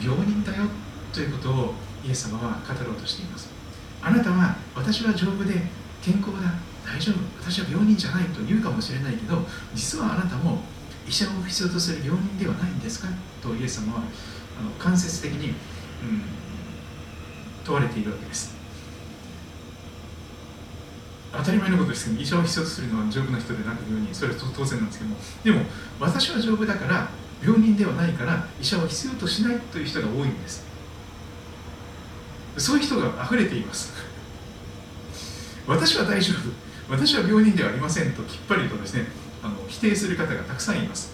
[0.01, 0.65] 病人だよ
[1.13, 1.75] ということを
[2.05, 3.58] イエス様は語ろうとしています。
[4.03, 5.55] あなたは私は丈夫で
[6.03, 9.45] 健康だ大丈夫私は病人じゃないと言うかもしれないけど
[9.75, 10.63] 実はあなたも
[11.07, 13.09] 医者を必要とする病人ではないんですか？
[13.43, 14.03] とイエス様は
[14.59, 15.55] あの間接的に、うん、
[17.65, 18.57] 問われているわけです。
[21.31, 25.17] 当たり前のことですけど医者を必要とするのは丈夫な人でなく病人それは当然なんですけども。
[25.45, 25.61] でも
[26.01, 27.09] 私は丈夫だから
[27.43, 30.68] 病人ではないから医者を必要としないという人が多いんです。
[32.59, 33.93] そういう人が溢れています。
[35.67, 36.51] 私は大丈夫。
[36.91, 39.05] 私は病人ではありませんときっぱりとですね
[39.43, 41.13] あの否定する方がたくさんいます。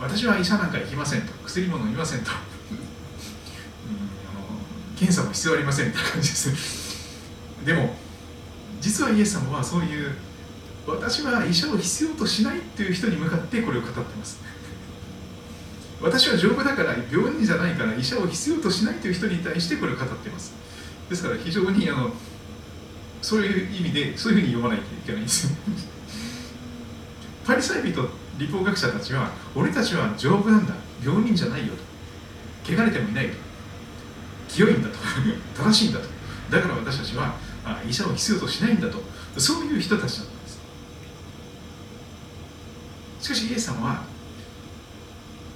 [0.00, 1.32] 私は医者なんか行きませんと。
[1.44, 2.30] 薬も飲みませんと。
[2.30, 2.40] うんあの、
[4.96, 6.48] 検査も必要ありませんみたいな感じです。
[7.64, 7.94] でも
[8.80, 10.16] 実はイエス様はそういう
[10.86, 14.40] 私は医者を必要としないっていう人に向かってこれを語ってます。
[16.02, 20.52] 私は丈夫だから病人じゃないから医者を必要としないという人に対してこれを語っています。
[21.08, 22.10] ですから非常にあの
[23.22, 25.48] そういう意味でそういうふうに読まないといけないんです。
[27.46, 30.74] パリサイ人立法学者たちは俺たちは丈夫なんだ。
[31.04, 31.74] 病人じゃないよ
[32.64, 32.72] と。
[32.72, 33.36] 汚れてもいないよと。
[34.48, 34.98] 清いんだと。
[35.56, 36.06] 正しいんだと。
[36.50, 37.36] だから私たちは
[37.88, 39.02] 医者を必要としないんだと。
[39.38, 40.58] そういう人たちだったんです。
[43.20, 44.11] しかしイエス様は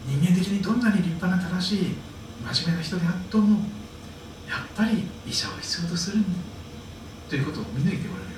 [0.07, 1.95] 人間的にどんなに立派な正しい
[2.45, 3.59] 真面目な人であっても
[4.49, 6.29] やっぱり医者を必要とするんだ。
[7.29, 8.37] ということを見抜いておられる。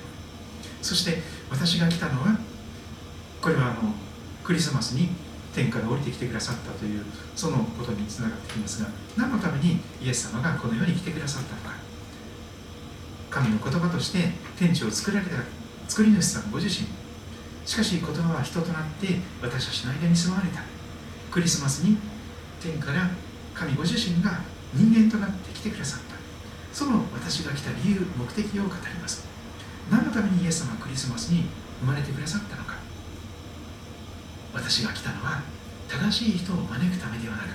[0.81, 2.39] そして私が来たのは
[3.41, 3.93] これはあの
[4.43, 5.09] クリスマスに
[5.53, 7.03] 天から降りてきてくださったという
[7.35, 11.77] そのことにつながってきますが何のためにイエス様がこの世に来てくださったのか。
[13.29, 15.35] 神の言葉として天地を作られた
[15.87, 16.87] 作り主さんご自身。
[17.63, 20.78] しかし言葉は人となって私たちの間に住まわれた。
[21.31, 21.97] クリスマスに
[22.61, 23.09] 天から
[23.53, 24.41] 神ご自身が
[24.73, 26.15] 人間となって来てくださった。
[26.73, 29.27] その私が来た理由目的を語ります。
[29.89, 31.45] 何のためにイエス様はクリスマスに
[31.81, 32.75] 生まれてくださったのか。
[34.53, 35.41] 私が来たのは
[35.87, 37.47] 正しい人を招くためではなく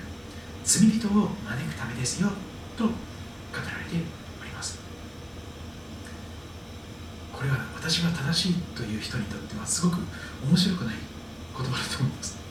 [0.64, 2.30] 罪人を招くためですよ
[2.76, 2.90] と語
[3.54, 3.96] られて
[4.40, 4.78] おります。
[7.32, 9.98] これは私が正しいという人にとってはすごく
[10.44, 10.94] 面白くない
[11.56, 12.43] 言葉だと思います。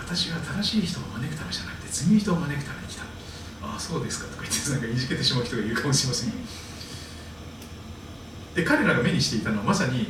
[0.00, 3.04] 私は正しい人を招くためじゃなくて罪人を招くために来た。
[3.62, 6.32] ああそうですかとか言ってなんかいじけてしまう人がいるかもしれません
[8.54, 10.08] で彼らが目にしていたのはまさに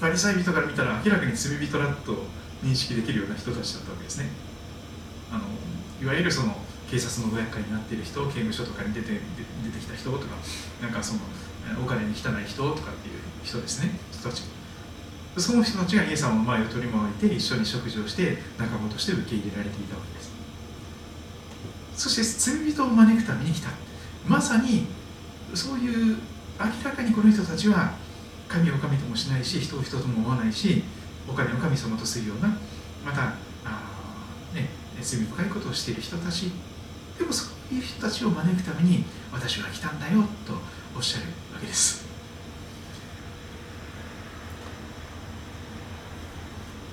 [0.00, 2.26] パリサイ人から見たら明らかに罪人だと
[2.62, 4.30] 認識できるような人たちだったわけですね。
[5.30, 5.44] あの
[6.02, 6.54] いわゆるその
[6.90, 10.26] 警察のご厄介になっている人刑務所とかに出て出てきた人とか
[10.82, 11.20] なんかその
[11.82, 13.90] お金に汚い人とかっていう人ですね。
[14.10, 14.42] 人たち。
[15.36, 20.32] その人たちがイエス様の前を取り回って一緒に食事をして仲間として受け入れられていたわけです。
[21.94, 23.70] そして罪人を招くために来た
[24.26, 24.86] まさに
[25.54, 26.16] そういう
[26.60, 27.94] 明らかにこの人たちは
[28.48, 30.82] 神を神ともしないし人を人とも思わないし
[31.28, 32.48] お金を神様とするような
[33.04, 33.82] またあ、
[34.54, 34.68] ね、
[35.00, 36.50] 罪深いことをしている人たち。
[37.18, 40.54] でもそういう人たちを招くために私は来たんだよと
[40.96, 42.07] おっしゃるわけです。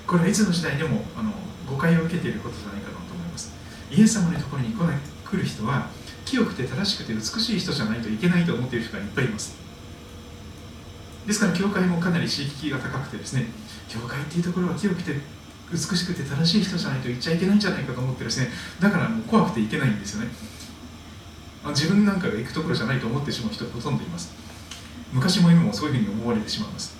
[0.06, 1.32] これはいつの時代でもあの
[1.68, 3.52] 誤解を受けていることじゃないかなと思います。
[3.90, 5.88] イエス様のところに来ない来る人は
[6.24, 9.56] 清くて正しくて美しい人じゃないといけないと思っている人がいっぱいいます。
[11.26, 13.46] ですから教会もかなり刺激が高くてですね
[13.88, 15.14] 教会っていうところは清くて
[15.72, 18.48] 美しくて正しい人じゃないと言っちゃいけないんじゃないかと思ってですね
[18.78, 20.28] だからもう怖くていけないんですよね。
[21.70, 24.32] 自分なんかが行くところじゃないと思ってしまう人ほとんどいます。
[25.12, 26.94] 昔も今もそういうふうに思われてしまいます。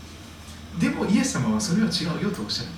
[0.81, 2.71] でもイエス様はそれは違うよとおっしゃる。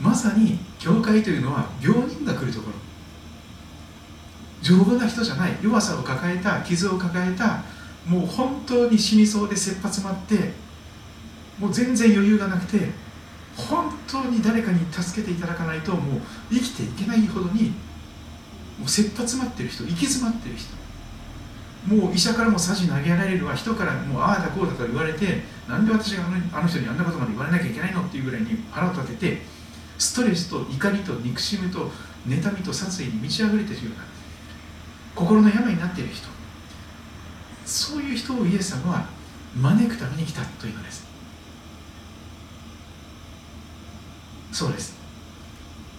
[0.00, 2.74] まさに教会というのは病人が来るところ。
[4.62, 5.56] 丈夫な人じゃない。
[5.62, 7.62] 弱さを抱えた傷を抱えた
[8.06, 10.52] もう本当に死にそうで切羽詰まって
[11.58, 12.90] もう全然余裕がなくて
[13.56, 16.20] 本当に誰かに助けていただかないともう
[16.50, 17.70] 生きていけないほどに
[18.78, 20.76] もう切羽詰まってる人行き詰まってる人。
[21.86, 23.54] もう医者からもさじ投げられるわ。
[23.54, 29.42] 人からもうああだこうだと言われてなんで私があの人にあんなことまで言われなきゃいけないのっていうぐらいに腹を立てて
[29.98, 31.90] ストレスと怒りと憎しみと
[32.26, 34.04] 妬みと殺意に満ち溢れているような
[35.14, 36.28] 心の病になっている人。
[37.64, 39.06] そういう人をイエス様は
[39.56, 41.06] 招くために来たというのです。
[44.52, 44.96] そうです。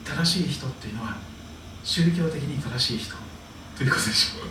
[0.06, 1.18] 正しい人っていうのは
[1.84, 3.16] 宗教的に正しい人
[3.78, 4.48] ということでしょう。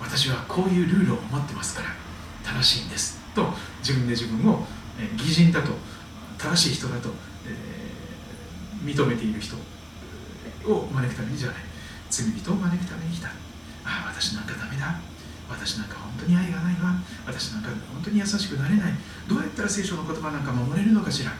[0.00, 1.94] 私はこういうルールを持ってますから
[2.42, 4.66] 正しいんですと自分で自分を
[5.16, 5.72] 偽人だと
[6.38, 7.10] 正しい人だと、
[8.84, 9.56] 認めている人
[10.66, 11.56] を招くためにじゃない。
[12.10, 13.28] 罪人を招くために来た。
[13.28, 15.00] ああ私なんかダメだ。
[15.48, 16.94] 私なんか本当に愛がないわ。
[17.26, 18.92] 私なんか本当に優しくなれない。
[19.28, 21.30] どうやったら聖書の言葉なんか守れるのかしら。
[21.30, 21.36] や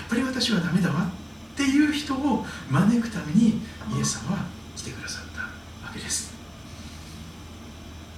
[0.00, 1.10] っぱり私はダメだわ。
[1.52, 3.60] っていう人を招くために
[3.94, 5.42] イエス様は来てくださった
[5.86, 6.32] わけです。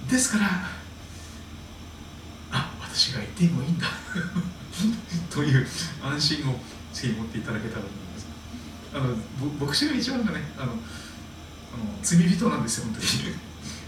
[0.09, 0.45] ですから
[2.51, 3.87] あ私が言ってもいいんだ。
[5.29, 5.67] という
[6.01, 6.59] 安心を
[6.93, 7.81] ぜひ持っていただけたら。
[7.81, 8.04] と思います
[8.95, 9.13] あの
[9.59, 10.79] 牧師が一番がねあのあの
[12.01, 13.05] 罪人なんですよ本当に。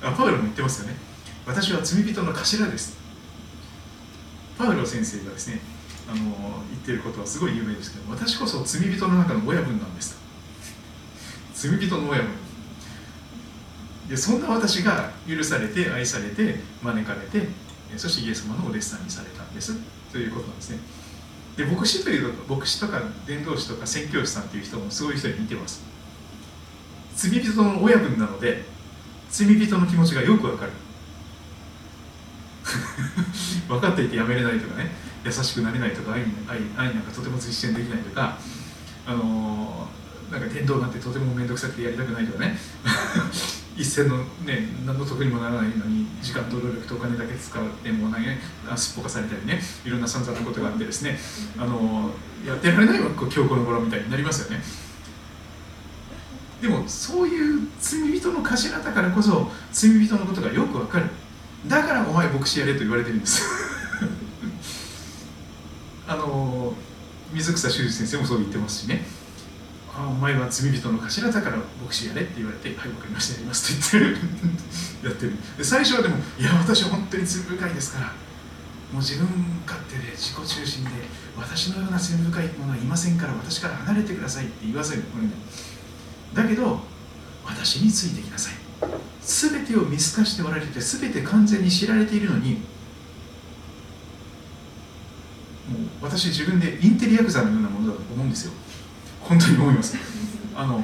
[0.03, 0.95] あパウロも言ってますよね。
[1.45, 2.97] 私は罪人の頭です。
[4.57, 5.61] パウロ先生がですね
[6.09, 6.17] あの
[6.69, 10.19] 言ってることはすごい有名ですけど私こそ罪人の中の親分なんですと。
[11.53, 12.31] 罪人の親分。
[14.09, 17.47] でそんな私が許されて愛されて招かれて
[17.95, 19.73] そしてイエス様のお弟子さんにされたんです。
[20.11, 20.79] ということなんですね。
[21.57, 25.83] で牧師という牧師とか伝道師とか宣教師さんという人もすごいう人に似てます。
[27.15, 28.63] 罪人の親分なので
[29.31, 30.71] 罪人の気持ちがよくわかる。
[33.67, 34.91] 分かっていてやめれないとかね
[35.25, 38.37] 優しくなれないとか愛愛愛なんかとても実践できないとか
[39.07, 42.57] あのー、なんか伝道なんてとても面倒くさくてやりたくないとかね。
[43.77, 48.35] 一銭のね何の得にもならないのに時間と労力とお金だけ使ってもう投げ
[48.75, 51.17] すっぽかされたりねいろんな散々なことがあってですね
[51.59, 52.09] あの
[52.45, 54.63] やってられないわ強固の頃みたいになりますよね。
[56.61, 61.05] でもそういう罪人の頭だからこそ罪人のことがよくわかる。
[61.67, 63.43] だからお前牧師やれと言われてるんです。
[66.07, 66.73] あの
[67.31, 69.05] 水草修二先生もそう言ってますしね。
[69.97, 73.33] あお前は罪人の頭だから牧師やれって言われてはい分かりました。
[73.33, 74.15] やりますって言っ
[75.01, 75.33] てやってる。
[75.57, 78.13] で最初はでもいや私は本当に罪深いですからも
[78.93, 79.27] う自分
[79.65, 80.91] 勝手で自己中心で
[81.35, 85.31] 私のような罪深い者はいませんから私から離れてくださいって言わせるこれね
[86.33, 86.79] だけど
[87.43, 88.53] 私についてきなさい。
[89.21, 92.61] 全てを見透かしておられて全て完全に知られているのにもう
[96.01, 98.53] 私自分でインテリヤクザのようなものだと思うんですよ。
[99.27, 99.97] 本当に思います。
[100.55, 100.83] あの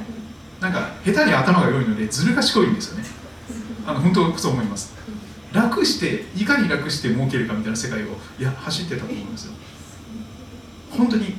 [0.59, 3.05] なんか下手に頭が良いのでずる賢いんですよね。
[3.85, 4.93] あの本当そう思います。
[5.53, 9.53] 楽していかに楽して儲けるかみたいな世界をいや走ってたと思うんですよ。
[10.91, 11.35] 本当に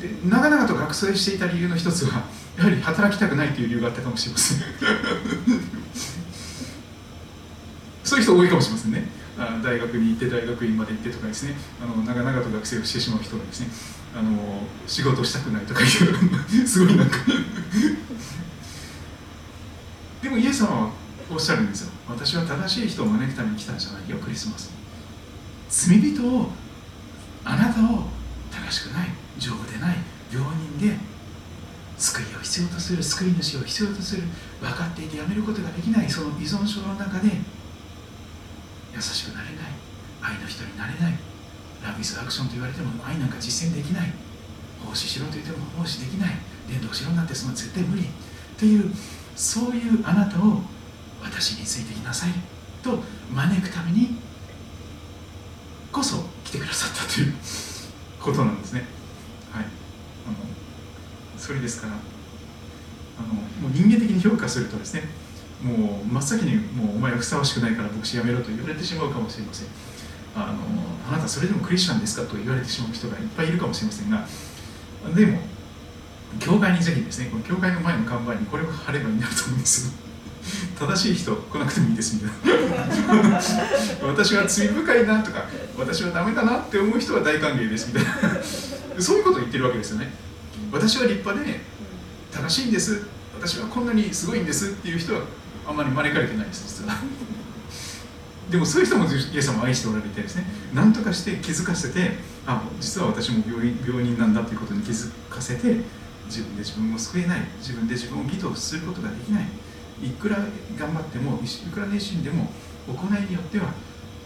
[0.00, 2.24] で長々と学生していた理由の一つは
[2.56, 4.58] やはり働きたくないという理由があったかもしれません。
[8.04, 9.08] そういう人多いかもしれませんね。
[9.38, 11.56] あ大学に行って大学院まで行ってとかですね。
[11.82, 13.68] あの長々と学生をしてしまう人がですね。
[14.16, 17.18] あの仕事したくないとかいうすごいなんか。
[20.22, 20.90] でもイエス様は
[21.30, 21.92] おっしゃるんですよ。
[22.08, 24.72] 私は正しい人を招くために来たんじゃないよクリスマス。
[25.68, 26.50] 罪人を
[27.44, 28.04] あなたを
[28.52, 29.96] 正しくない丈夫でない
[30.32, 30.96] 病人で
[31.98, 34.22] 救いを必要とする救い主を必要とする
[34.60, 37.30] 分かっていてやめることができないその依存症の中で
[38.94, 39.56] 優しくなれない
[40.22, 41.33] 愛の人になれない。
[42.04, 44.12] ラブイズアクションと言われても愛なんか実践できない。
[44.84, 46.36] 奉仕しろと言っても奉仕できない。
[46.68, 48.04] 伝道しろなんてそんな絶対無理
[48.58, 48.92] という
[49.34, 50.60] そういうあなたを
[51.22, 52.30] 私についてきなさい
[52.82, 53.02] と
[53.32, 54.16] 招くために
[55.90, 57.34] こそ来てくださったという
[58.20, 58.84] ことなんですね。
[59.50, 59.64] はい。
[59.64, 59.66] あ
[60.30, 60.36] の
[61.38, 65.04] それですからあのもう人間的に評価するとですね
[65.62, 69.93] もう真っ先にもうお前はふさわしくないから牧師辞めろと言われてしまうかもしれません。
[70.34, 70.54] あの
[71.08, 74.26] あなたそれでもクリスチャンですかと言われてしまう人がいっぱいいるかもしれませんが
[75.14, 75.38] でも
[76.40, 79.86] 教会にぜひですねこの教会の前の看板にこれを貼ればいいなと思うんです。
[79.88, 80.04] よ
[80.78, 83.40] 正しい人来なくてもいいですみたいな。
[84.06, 85.44] 私は罪深いなとか
[85.78, 88.10] 私はダメだなって思う人は大歓迎ですみたいな。
[89.00, 90.12] そういうことを言ってるわけですよね。
[90.72, 91.60] 私は立派で
[92.32, 93.06] 正しいんです。
[93.34, 95.22] 私はこんなにすごいんですっていう人は
[95.66, 96.98] あんまり招かれてないです実は。
[98.50, 102.12] でもそういう人もイエス様を愛しておられてですね何とかして気づかせて
[102.46, 105.80] あ実は私も病病人なんだということに気づかせて
[106.26, 109.44] 自分で自分を救えない自分で自分を義とすることができない。
[110.02, 110.38] いくら
[110.76, 112.50] 頑張ってもいくら熱心でも
[112.88, 113.72] 行いによっては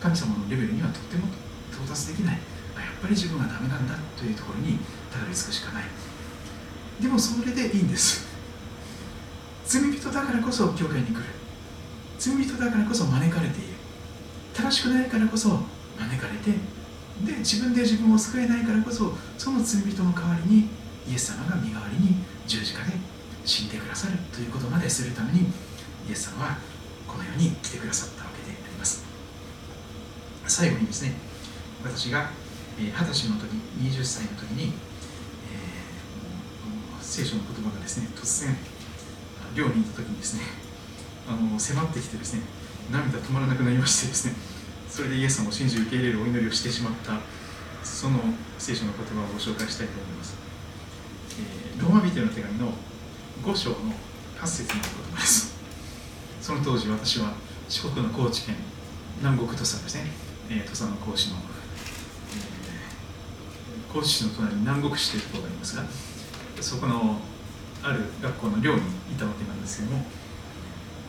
[0.01, 1.27] 神様のレベルにはとっても
[1.71, 2.35] 到達できない。
[2.35, 4.79] やっぱり自分はダメなんだというところに
[5.13, 5.85] たどり着くしかない。
[7.01, 8.27] でもそれでいいんです。
[9.67, 11.25] 罪人だからこそ教会に来る。
[12.19, 13.68] 罪人だからこそ招かれている。
[14.59, 16.51] 正しくないからこそ招かれて
[17.23, 20.69] で自分で自分を救えないからこそその罪人の代わりに
[21.09, 22.93] イエス様が身代わりに十字架で
[23.45, 25.47] 死んでくださるということまでするために
[26.09, 26.59] イエス様は
[27.07, 29.05] この世に来てくださったわけであります。
[30.47, 31.13] 最後にですね
[31.83, 32.31] 私が
[32.79, 38.57] 二十歳の時20歳の時に、えー、聖書の言葉がですね突然
[39.55, 40.43] 寮にいた時にですね
[41.29, 42.43] あの迫ってきてですね
[42.91, 44.35] 涙止まらなくなりましてですね
[44.89, 47.21] それでイエス様を信じ受け入れるお祈りをしてしまった
[47.85, 48.19] その
[48.59, 50.37] 聖書の言葉をご紹介したいと思います、
[51.77, 52.73] えー、ローマ人の手紙の
[53.45, 53.77] 5章の
[54.41, 55.59] 8節の言葉です。
[56.41, 57.35] その当時私は
[57.69, 58.55] 四国の高知県
[59.19, 60.07] 南国土佐ですね、
[60.49, 65.85] えー、土佐の高知の、えー、高知市の隣に南国市というところがありますが
[66.63, 67.17] そこの
[67.83, 68.81] ある学校の寮に
[69.13, 70.05] いたわけなんですけども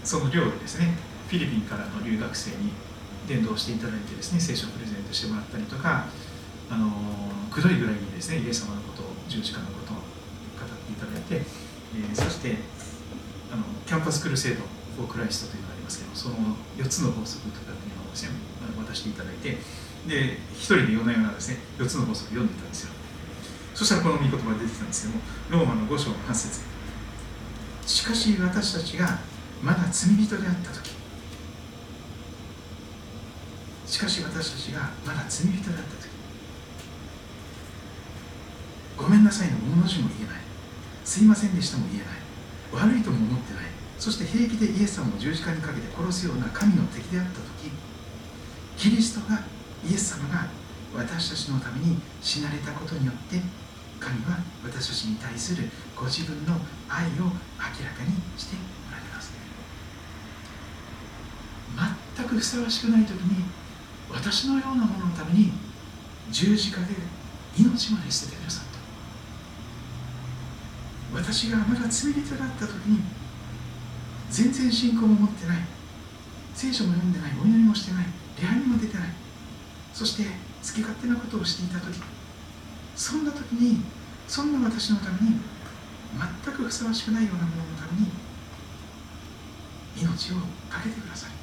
[0.03, 0.97] その寮でですね
[1.29, 2.73] フィリピンからの留学生に
[3.27, 6.09] 伝道していただいてですね聖書をプレゼントしてもらったりとか
[6.71, 6.89] あの
[7.53, 10.01] くどいぐらいにですねイエス様のことを十字架のことを
[10.57, 11.45] 語っていただいて、
[11.93, 12.57] えー、そして
[13.53, 14.65] あの Campus Crusade
[14.97, 18.33] for Christ というのがありますけどその4つの法則とかっていうのをですね
[18.73, 19.57] 渡していただいて
[20.09, 22.93] で一人で夜な夜なですね4つの法則を読んでたんですよ。
[23.75, 26.61] そしたらこの御言葉が出てたんですけどもローマの5章の8節。
[27.85, 29.19] しかし私たちが
[29.61, 30.98] まだ罪人であった時
[33.99, 36.07] しかし私たちがまだ罪人であった時
[38.95, 40.41] ごめんなさいのもの字も言えない。
[41.03, 42.87] すいませんでしたも言えない。
[42.87, 43.63] 悪いとも思ってない。
[43.99, 47.71] そして平気でイエス様を十字架にかけて殺すような神の敵であった時
[48.77, 49.43] キリストが
[49.83, 50.47] イエス様が
[50.95, 53.41] 私たちのために死なれたことによって
[53.99, 56.55] 神は私たちに対するご自分の
[56.87, 58.55] 愛を明らかにして
[58.87, 59.33] おられます。
[62.15, 63.58] 全くふさわしくない時に
[64.11, 65.51] 私のようなもののために
[66.31, 66.95] 十字架で
[67.57, 68.79] 命まで捨ててくださった。
[71.13, 73.01] 私がまだ罪人だった時に
[74.29, 75.57] 全然信仰も持ってない。
[76.53, 77.31] 聖書も読んでない。
[77.41, 78.05] お祈りもしてない。
[78.39, 79.09] 礼拝にも出てない。
[79.93, 80.29] そして好
[80.73, 81.99] き勝手なことをしていた時。
[82.95, 83.81] そんな時に
[84.27, 85.37] そんな私のために
[86.43, 88.07] 全くふさわしくないようなもののために
[89.97, 90.35] 命を
[90.69, 91.38] 懸けてください。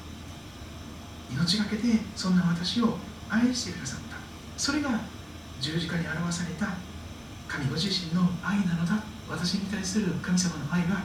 [1.29, 2.97] 命がけでそんな私を
[3.29, 4.17] 愛してくださった
[4.57, 5.01] それが
[5.59, 6.77] 十字架に表された
[7.47, 9.01] 神ご自身の愛なのだ。
[9.29, 11.03] 私に対する神様の愛は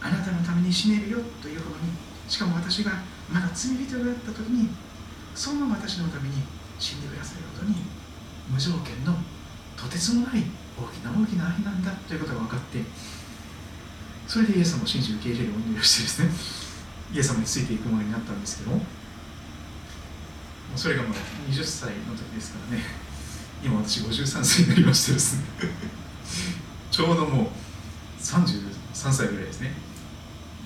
[0.00, 1.92] あなたのために死ねるよというほどに
[2.28, 2.92] しかも私が
[3.30, 4.68] まだ罪人であった時に
[5.34, 6.42] そんな私のために
[6.78, 7.76] 死んでくださることに
[8.50, 9.16] 無条件の
[9.76, 10.44] とてつもない
[10.76, 12.80] 大きな大きな愛なんだということが分かって。
[14.28, 16.30] それでイエス様を信じ受け入れるお祈りをしてですね。
[17.14, 18.80] イエス様についていくものになったんですけども
[20.76, 22.82] それがまだ20歳の時ですからね。
[23.62, 25.44] 今私53歳になりましてですね。
[26.90, 27.46] ちょうどもう
[28.18, 29.72] 33歳ぐらいですね。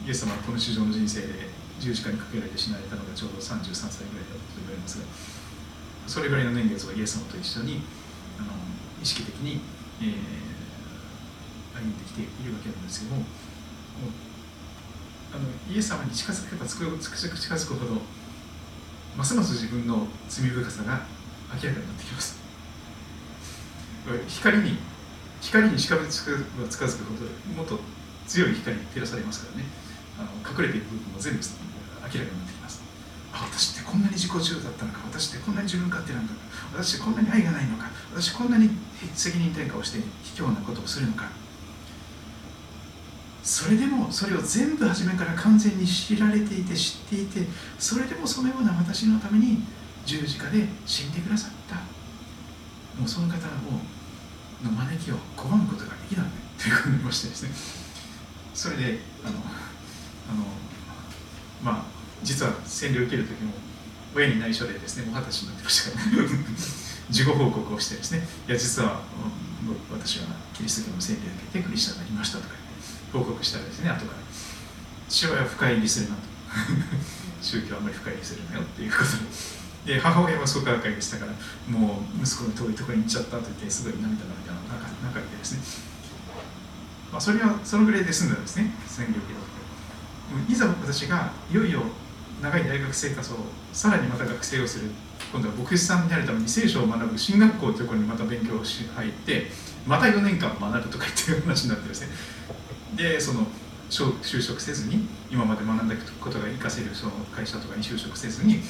[0.06, 1.50] イエス様はこの地上の人生で
[1.80, 5.04] 十字架にかけられて死なれたのがちょうど33歳ぐらいだったと言われますが
[6.06, 7.82] それぐらいの年月をイエス様と一緒に
[8.38, 8.52] あの
[9.02, 9.60] 意識的に、
[10.00, 10.08] えー、
[11.74, 13.22] 歩んできているわけなんですけども
[15.34, 18.00] あのイエス様に近づけば近づくほど
[19.16, 21.06] ますます自分の罪深さが
[21.48, 22.38] 明らかになってきます。
[24.28, 24.78] 光に
[25.40, 27.80] 光に近づく近づくほどもっと
[28.26, 29.64] 強い光に照らされますからね。
[30.18, 31.44] あの隠れている部分も全部明
[32.04, 32.82] らかになってきます。
[33.32, 35.00] あ私ってこんなに自己中だったのか。
[35.10, 36.32] 私ってこんなに自分勝手なんだ。
[36.74, 37.90] 私ってこんなに愛がないのか。
[38.12, 38.70] 私こんなに
[39.14, 41.30] 責任転嫁をして卑怯なことをするのか。
[43.46, 47.46] それでもそれを全部初めから完全に知られていて知っていて
[47.78, 49.62] それでもそのような私のために
[50.04, 51.76] 十字架で死んでくださった。
[52.98, 53.38] もうその方を
[54.64, 56.26] の招きを拒むことができない
[56.58, 57.50] ということになりましてですね。
[58.52, 60.44] それであのあの
[61.62, 61.84] まあ
[62.22, 63.52] 実は洗礼を受ける時も
[64.14, 66.04] 親に内緒でですねもう二十歳になってましたから、
[67.10, 69.02] 事後報告をしてですねいや実は
[69.92, 70.24] 私は
[70.54, 72.65] キリスト教の洗礼を受けてクリスチャンになりましたとか
[73.18, 74.18] 報告したらですね後から
[75.08, 76.20] 父親は深入りするなと。
[77.42, 79.04] 宗教はあまり深入りするなよっていうこと
[79.86, 79.94] で。
[79.94, 81.32] で母親は創価学会でしたから
[81.68, 84.34] もう息子の遠いところに行っちゃったと言ってすごい涙が
[85.04, 85.60] 中でですね、
[87.12, 89.40] まあ、それはそのぐらいで済んだんですね宣言を受けた。
[90.48, 91.82] といざ私がいよいよ
[92.42, 93.36] 長い大学生活を
[93.72, 94.90] さらにまた学生をする。
[95.32, 99.46] 今度は牧師さんになるために聖書を学ぶ進学校というところにまた勉強し入って
[99.86, 102.08] また4年間学ぶとか言って話になってですね
[102.94, 103.46] でその
[103.90, 108.60] 就職せずに今まで学んだことが活かせるその会社とかに就職せずに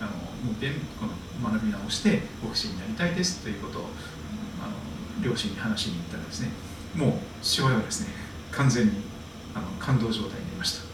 [0.00, 3.82] あのもう一この学び直して牧師になりたいですということを
[4.62, 6.48] あの両親に話しに行ったらですね
[6.96, 7.12] もう
[7.42, 8.14] 父親はですね
[8.50, 8.92] 完全に
[9.54, 10.92] あの感動状態になりました。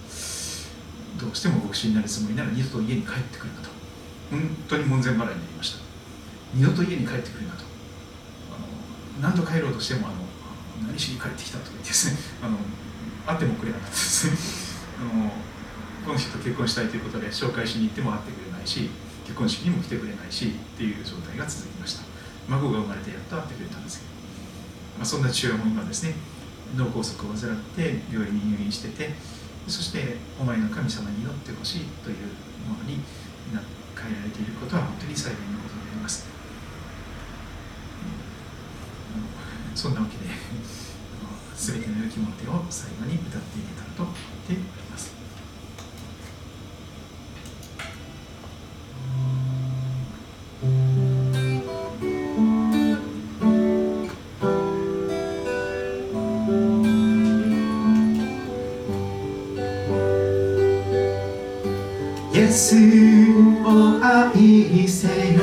[1.19, 3.71] どうしても牧師になるつもりなら二度と家に帰ってくるなと。
[4.31, 5.79] 本当に門前払いになりました。
[6.55, 7.65] 二度と家に帰ってくるなと。
[8.55, 10.17] あの何度帰ろうとしてもあの
[10.87, 12.59] 何しに帰ってきたとか言ってですね あの
[13.27, 14.37] 会ってもくれなかったですね。
[15.01, 15.33] あの
[16.05, 18.89] この人と結婚したいということで紹介しに行っても会ってくれないし
[19.25, 22.03] 結婚式にも来てくれないしっていう状態が続きました。
[22.49, 24.11] 孫が生まれてやっと会ってくれたんですけど、
[24.99, 26.15] まあ、そんな父親も今ですね
[26.77, 29.15] 脳梗塞を患って病院に入院してて
[29.69, 32.17] そしてお前の神様に祈ってほしいという
[32.67, 33.01] ものに
[33.95, 36.27] 変えられていることは本当に幸いなことであります。
[39.75, 40.25] そんなわけで。
[41.59, 44.15] すべての良きもてを最後に歌っていけたらと思っ
[44.47, 45.13] ております。
[62.33, 62.77] イエス
[63.65, 65.43] を愛せよ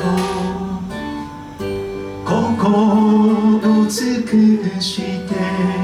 [2.24, 5.75] 心を尽くして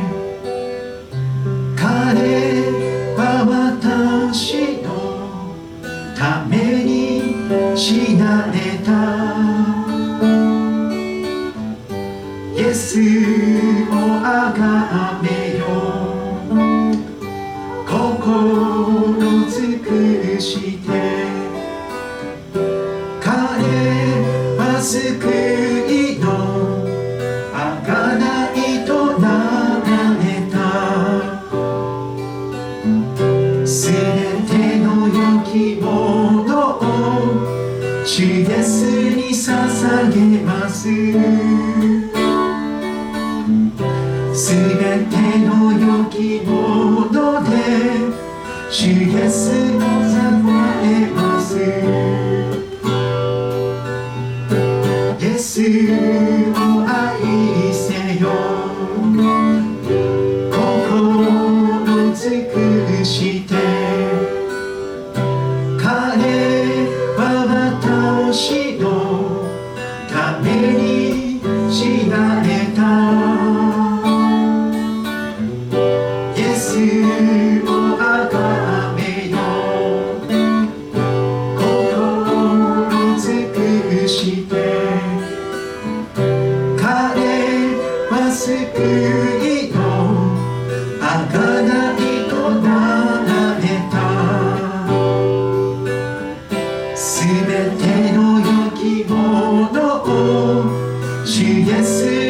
[101.25, 102.22] 主イエ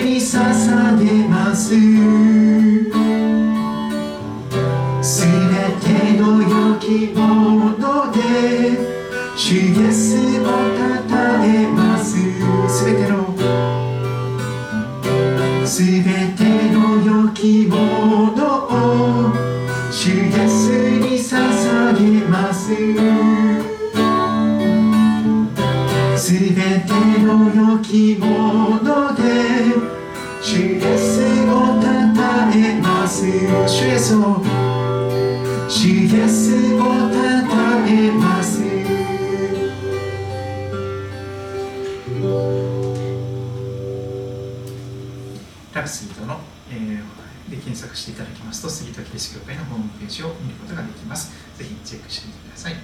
[48.02, 51.30] していただきますと、杉戸秀教会のホームページを見ることができます。
[51.56, 52.74] ぜひチェックしてみてください。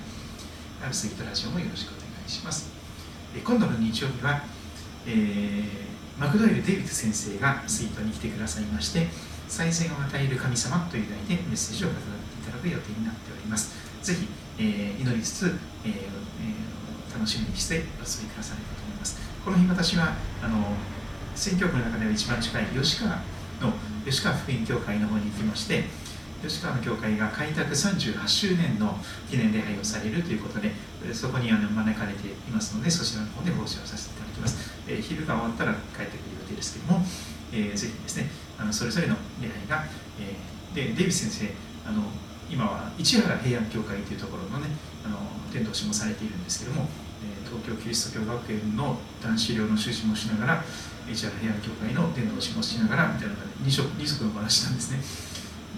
[0.80, 2.70] ラブスイートラジオもよろしくお願いします。
[3.34, 4.42] え今度の日曜日は、
[5.06, 5.88] えー
[6.18, 9.06] マクドエル・デイビッド先生がスイートに来てくださいまして、
[9.46, 12.02] 再生を与える神様という題でメッセージを語って
[12.42, 13.70] いただく予定になっております。
[14.02, 14.26] ぜひ、
[14.58, 15.46] えー祈りつつ、
[15.84, 19.18] えーえー楽しみにしてお過ごしくださればと思います。
[19.44, 20.74] この日私はあの
[21.34, 23.22] 選挙区の中では一番近い吉川
[23.60, 23.72] の
[24.10, 25.84] 吉川福音教会の方に行きまして
[26.42, 28.96] 吉川の教会が開拓38周年の
[29.28, 30.72] 記念礼拝をされるということで
[31.12, 37.04] そこにあの招かれていますのでそちらの方で奉仕をさせていただきます、えー昼が終わったら帰ってくる予定ですけども、
[37.52, 39.84] えーぜひですねあのそれぞれの礼拝が、
[40.20, 42.02] えーでデイビス先生あの
[42.50, 44.68] 今は市原平安教会というところのね
[45.04, 45.18] あの
[45.52, 46.86] 伝道師もされているんですけども、
[47.24, 50.64] えー東京キリスト教学園の男子寮の修士もしながら
[51.14, 53.34] 市原平安教会の伝道師もしながらみたいな
[53.64, 54.98] 二足二足の話なんですね。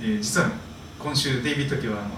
[0.00, 0.50] で実は
[0.98, 2.10] 今週デイビッド家はあの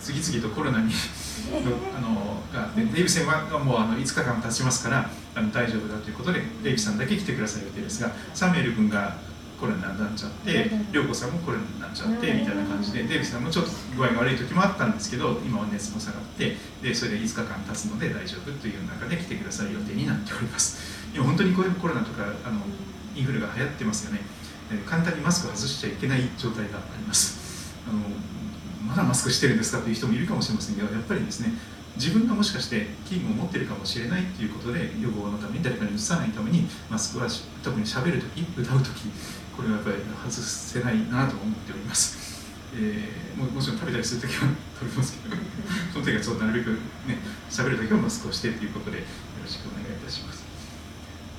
[0.00, 0.92] 次々とコロナに
[1.96, 9.16] あのがデイビさんはもうあの5日間経ちますからあの大丈夫だということでデイビさんだけ来てくださる予定ですがサムエル君が
[9.58, 22.60] コロナになっちゃって涼子さんもコロナになっちゃってみたいな感じでデイビさんもちょっと具合が悪い時もあったんですけど今は熱も下がってでそれで5日間経つので大丈夫という中で来てくださる予定になっております今本当にこういうコロナとかあの
[23.14, 24.20] インフルが流行ってますよね。
[24.70, 27.74] で簡単にマスク外しちゃいけない状態があります。
[27.88, 28.00] あの
[28.86, 31.52] まだマスクしてるんですかという人もいるかもしれませんけどやっぱりですね
[31.96, 39.08] 自分がもしかして菌を持ってるかもしれないということで予防のために誰かにうつさないためにマスクはし特に喋るとき歌うとき
[39.56, 39.96] これはやっぱり
[40.30, 45.36] 外せないなと思っております、えーももちろん食べたりするときは食べますけど
[45.94, 46.70] その時はそうなるべく
[47.06, 49.04] ね喋るときはマスクをしてということでよ
[49.42, 50.37] ろしくお願いいたします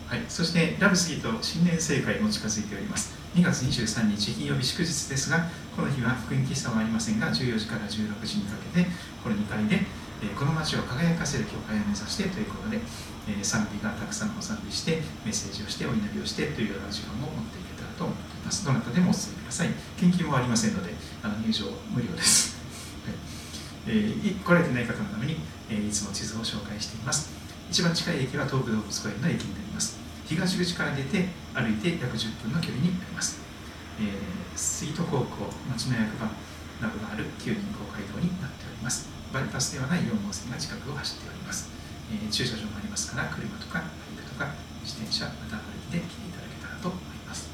[0.10, 3.14] はい、そしてラブスギート新年正会も近づいております。
[3.38, 5.46] 2月23日金曜日祝日ですが
[5.78, 8.90] この日は福音喫茶はありませんが14時から16時にかけて
[9.22, 9.86] この2階で、
[10.26, 12.82] えーこの街を輝かせる教会を目指してということで、
[13.30, 18.66] えー賛美がたくさんお賛美してメッセージをしてお祈りをしてというような時間を持っていけたらと思っています。
[18.66, 19.70] どなたでもお進みください。
[20.02, 20.90] 献金もありませんので
[21.22, 22.58] あの入場無料です、
[23.06, 23.14] はい。
[23.86, 25.38] えー、来られてない方のために、
[25.70, 27.30] えー、いつも地図を紹介しています。
[27.70, 29.69] 一番近い駅は東武動物公園の駅になります。
[30.30, 31.26] 東口から出て
[31.58, 33.42] 歩いて約10分の距離になります、
[33.98, 36.30] えー、水戸高校町の役場
[36.78, 39.10] などがある旧銀行街道になっております。
[39.34, 41.70] バイパスではない4号線が近くを走っております、
[42.14, 47.50] えー、駐車場もありますから車とかバイクとか自転車また歩いて来ていただけたらと思います。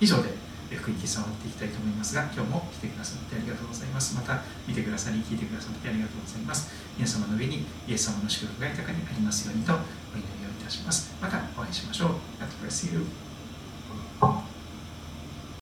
[0.00, 0.32] 以上で
[0.76, 4.14] 福井に触っていきたいと思いますが今日も来てくださってありがとうございます。
[4.14, 6.68] また見てくださり聞いてくださってありがとうございます。
[6.96, 9.72] 皆様の上にイエス様の祝福が豊かにありますようにと
[10.68, 11.16] たします。
[11.20, 12.08] またお会いしましょう。
[12.38, 13.06] God bless you.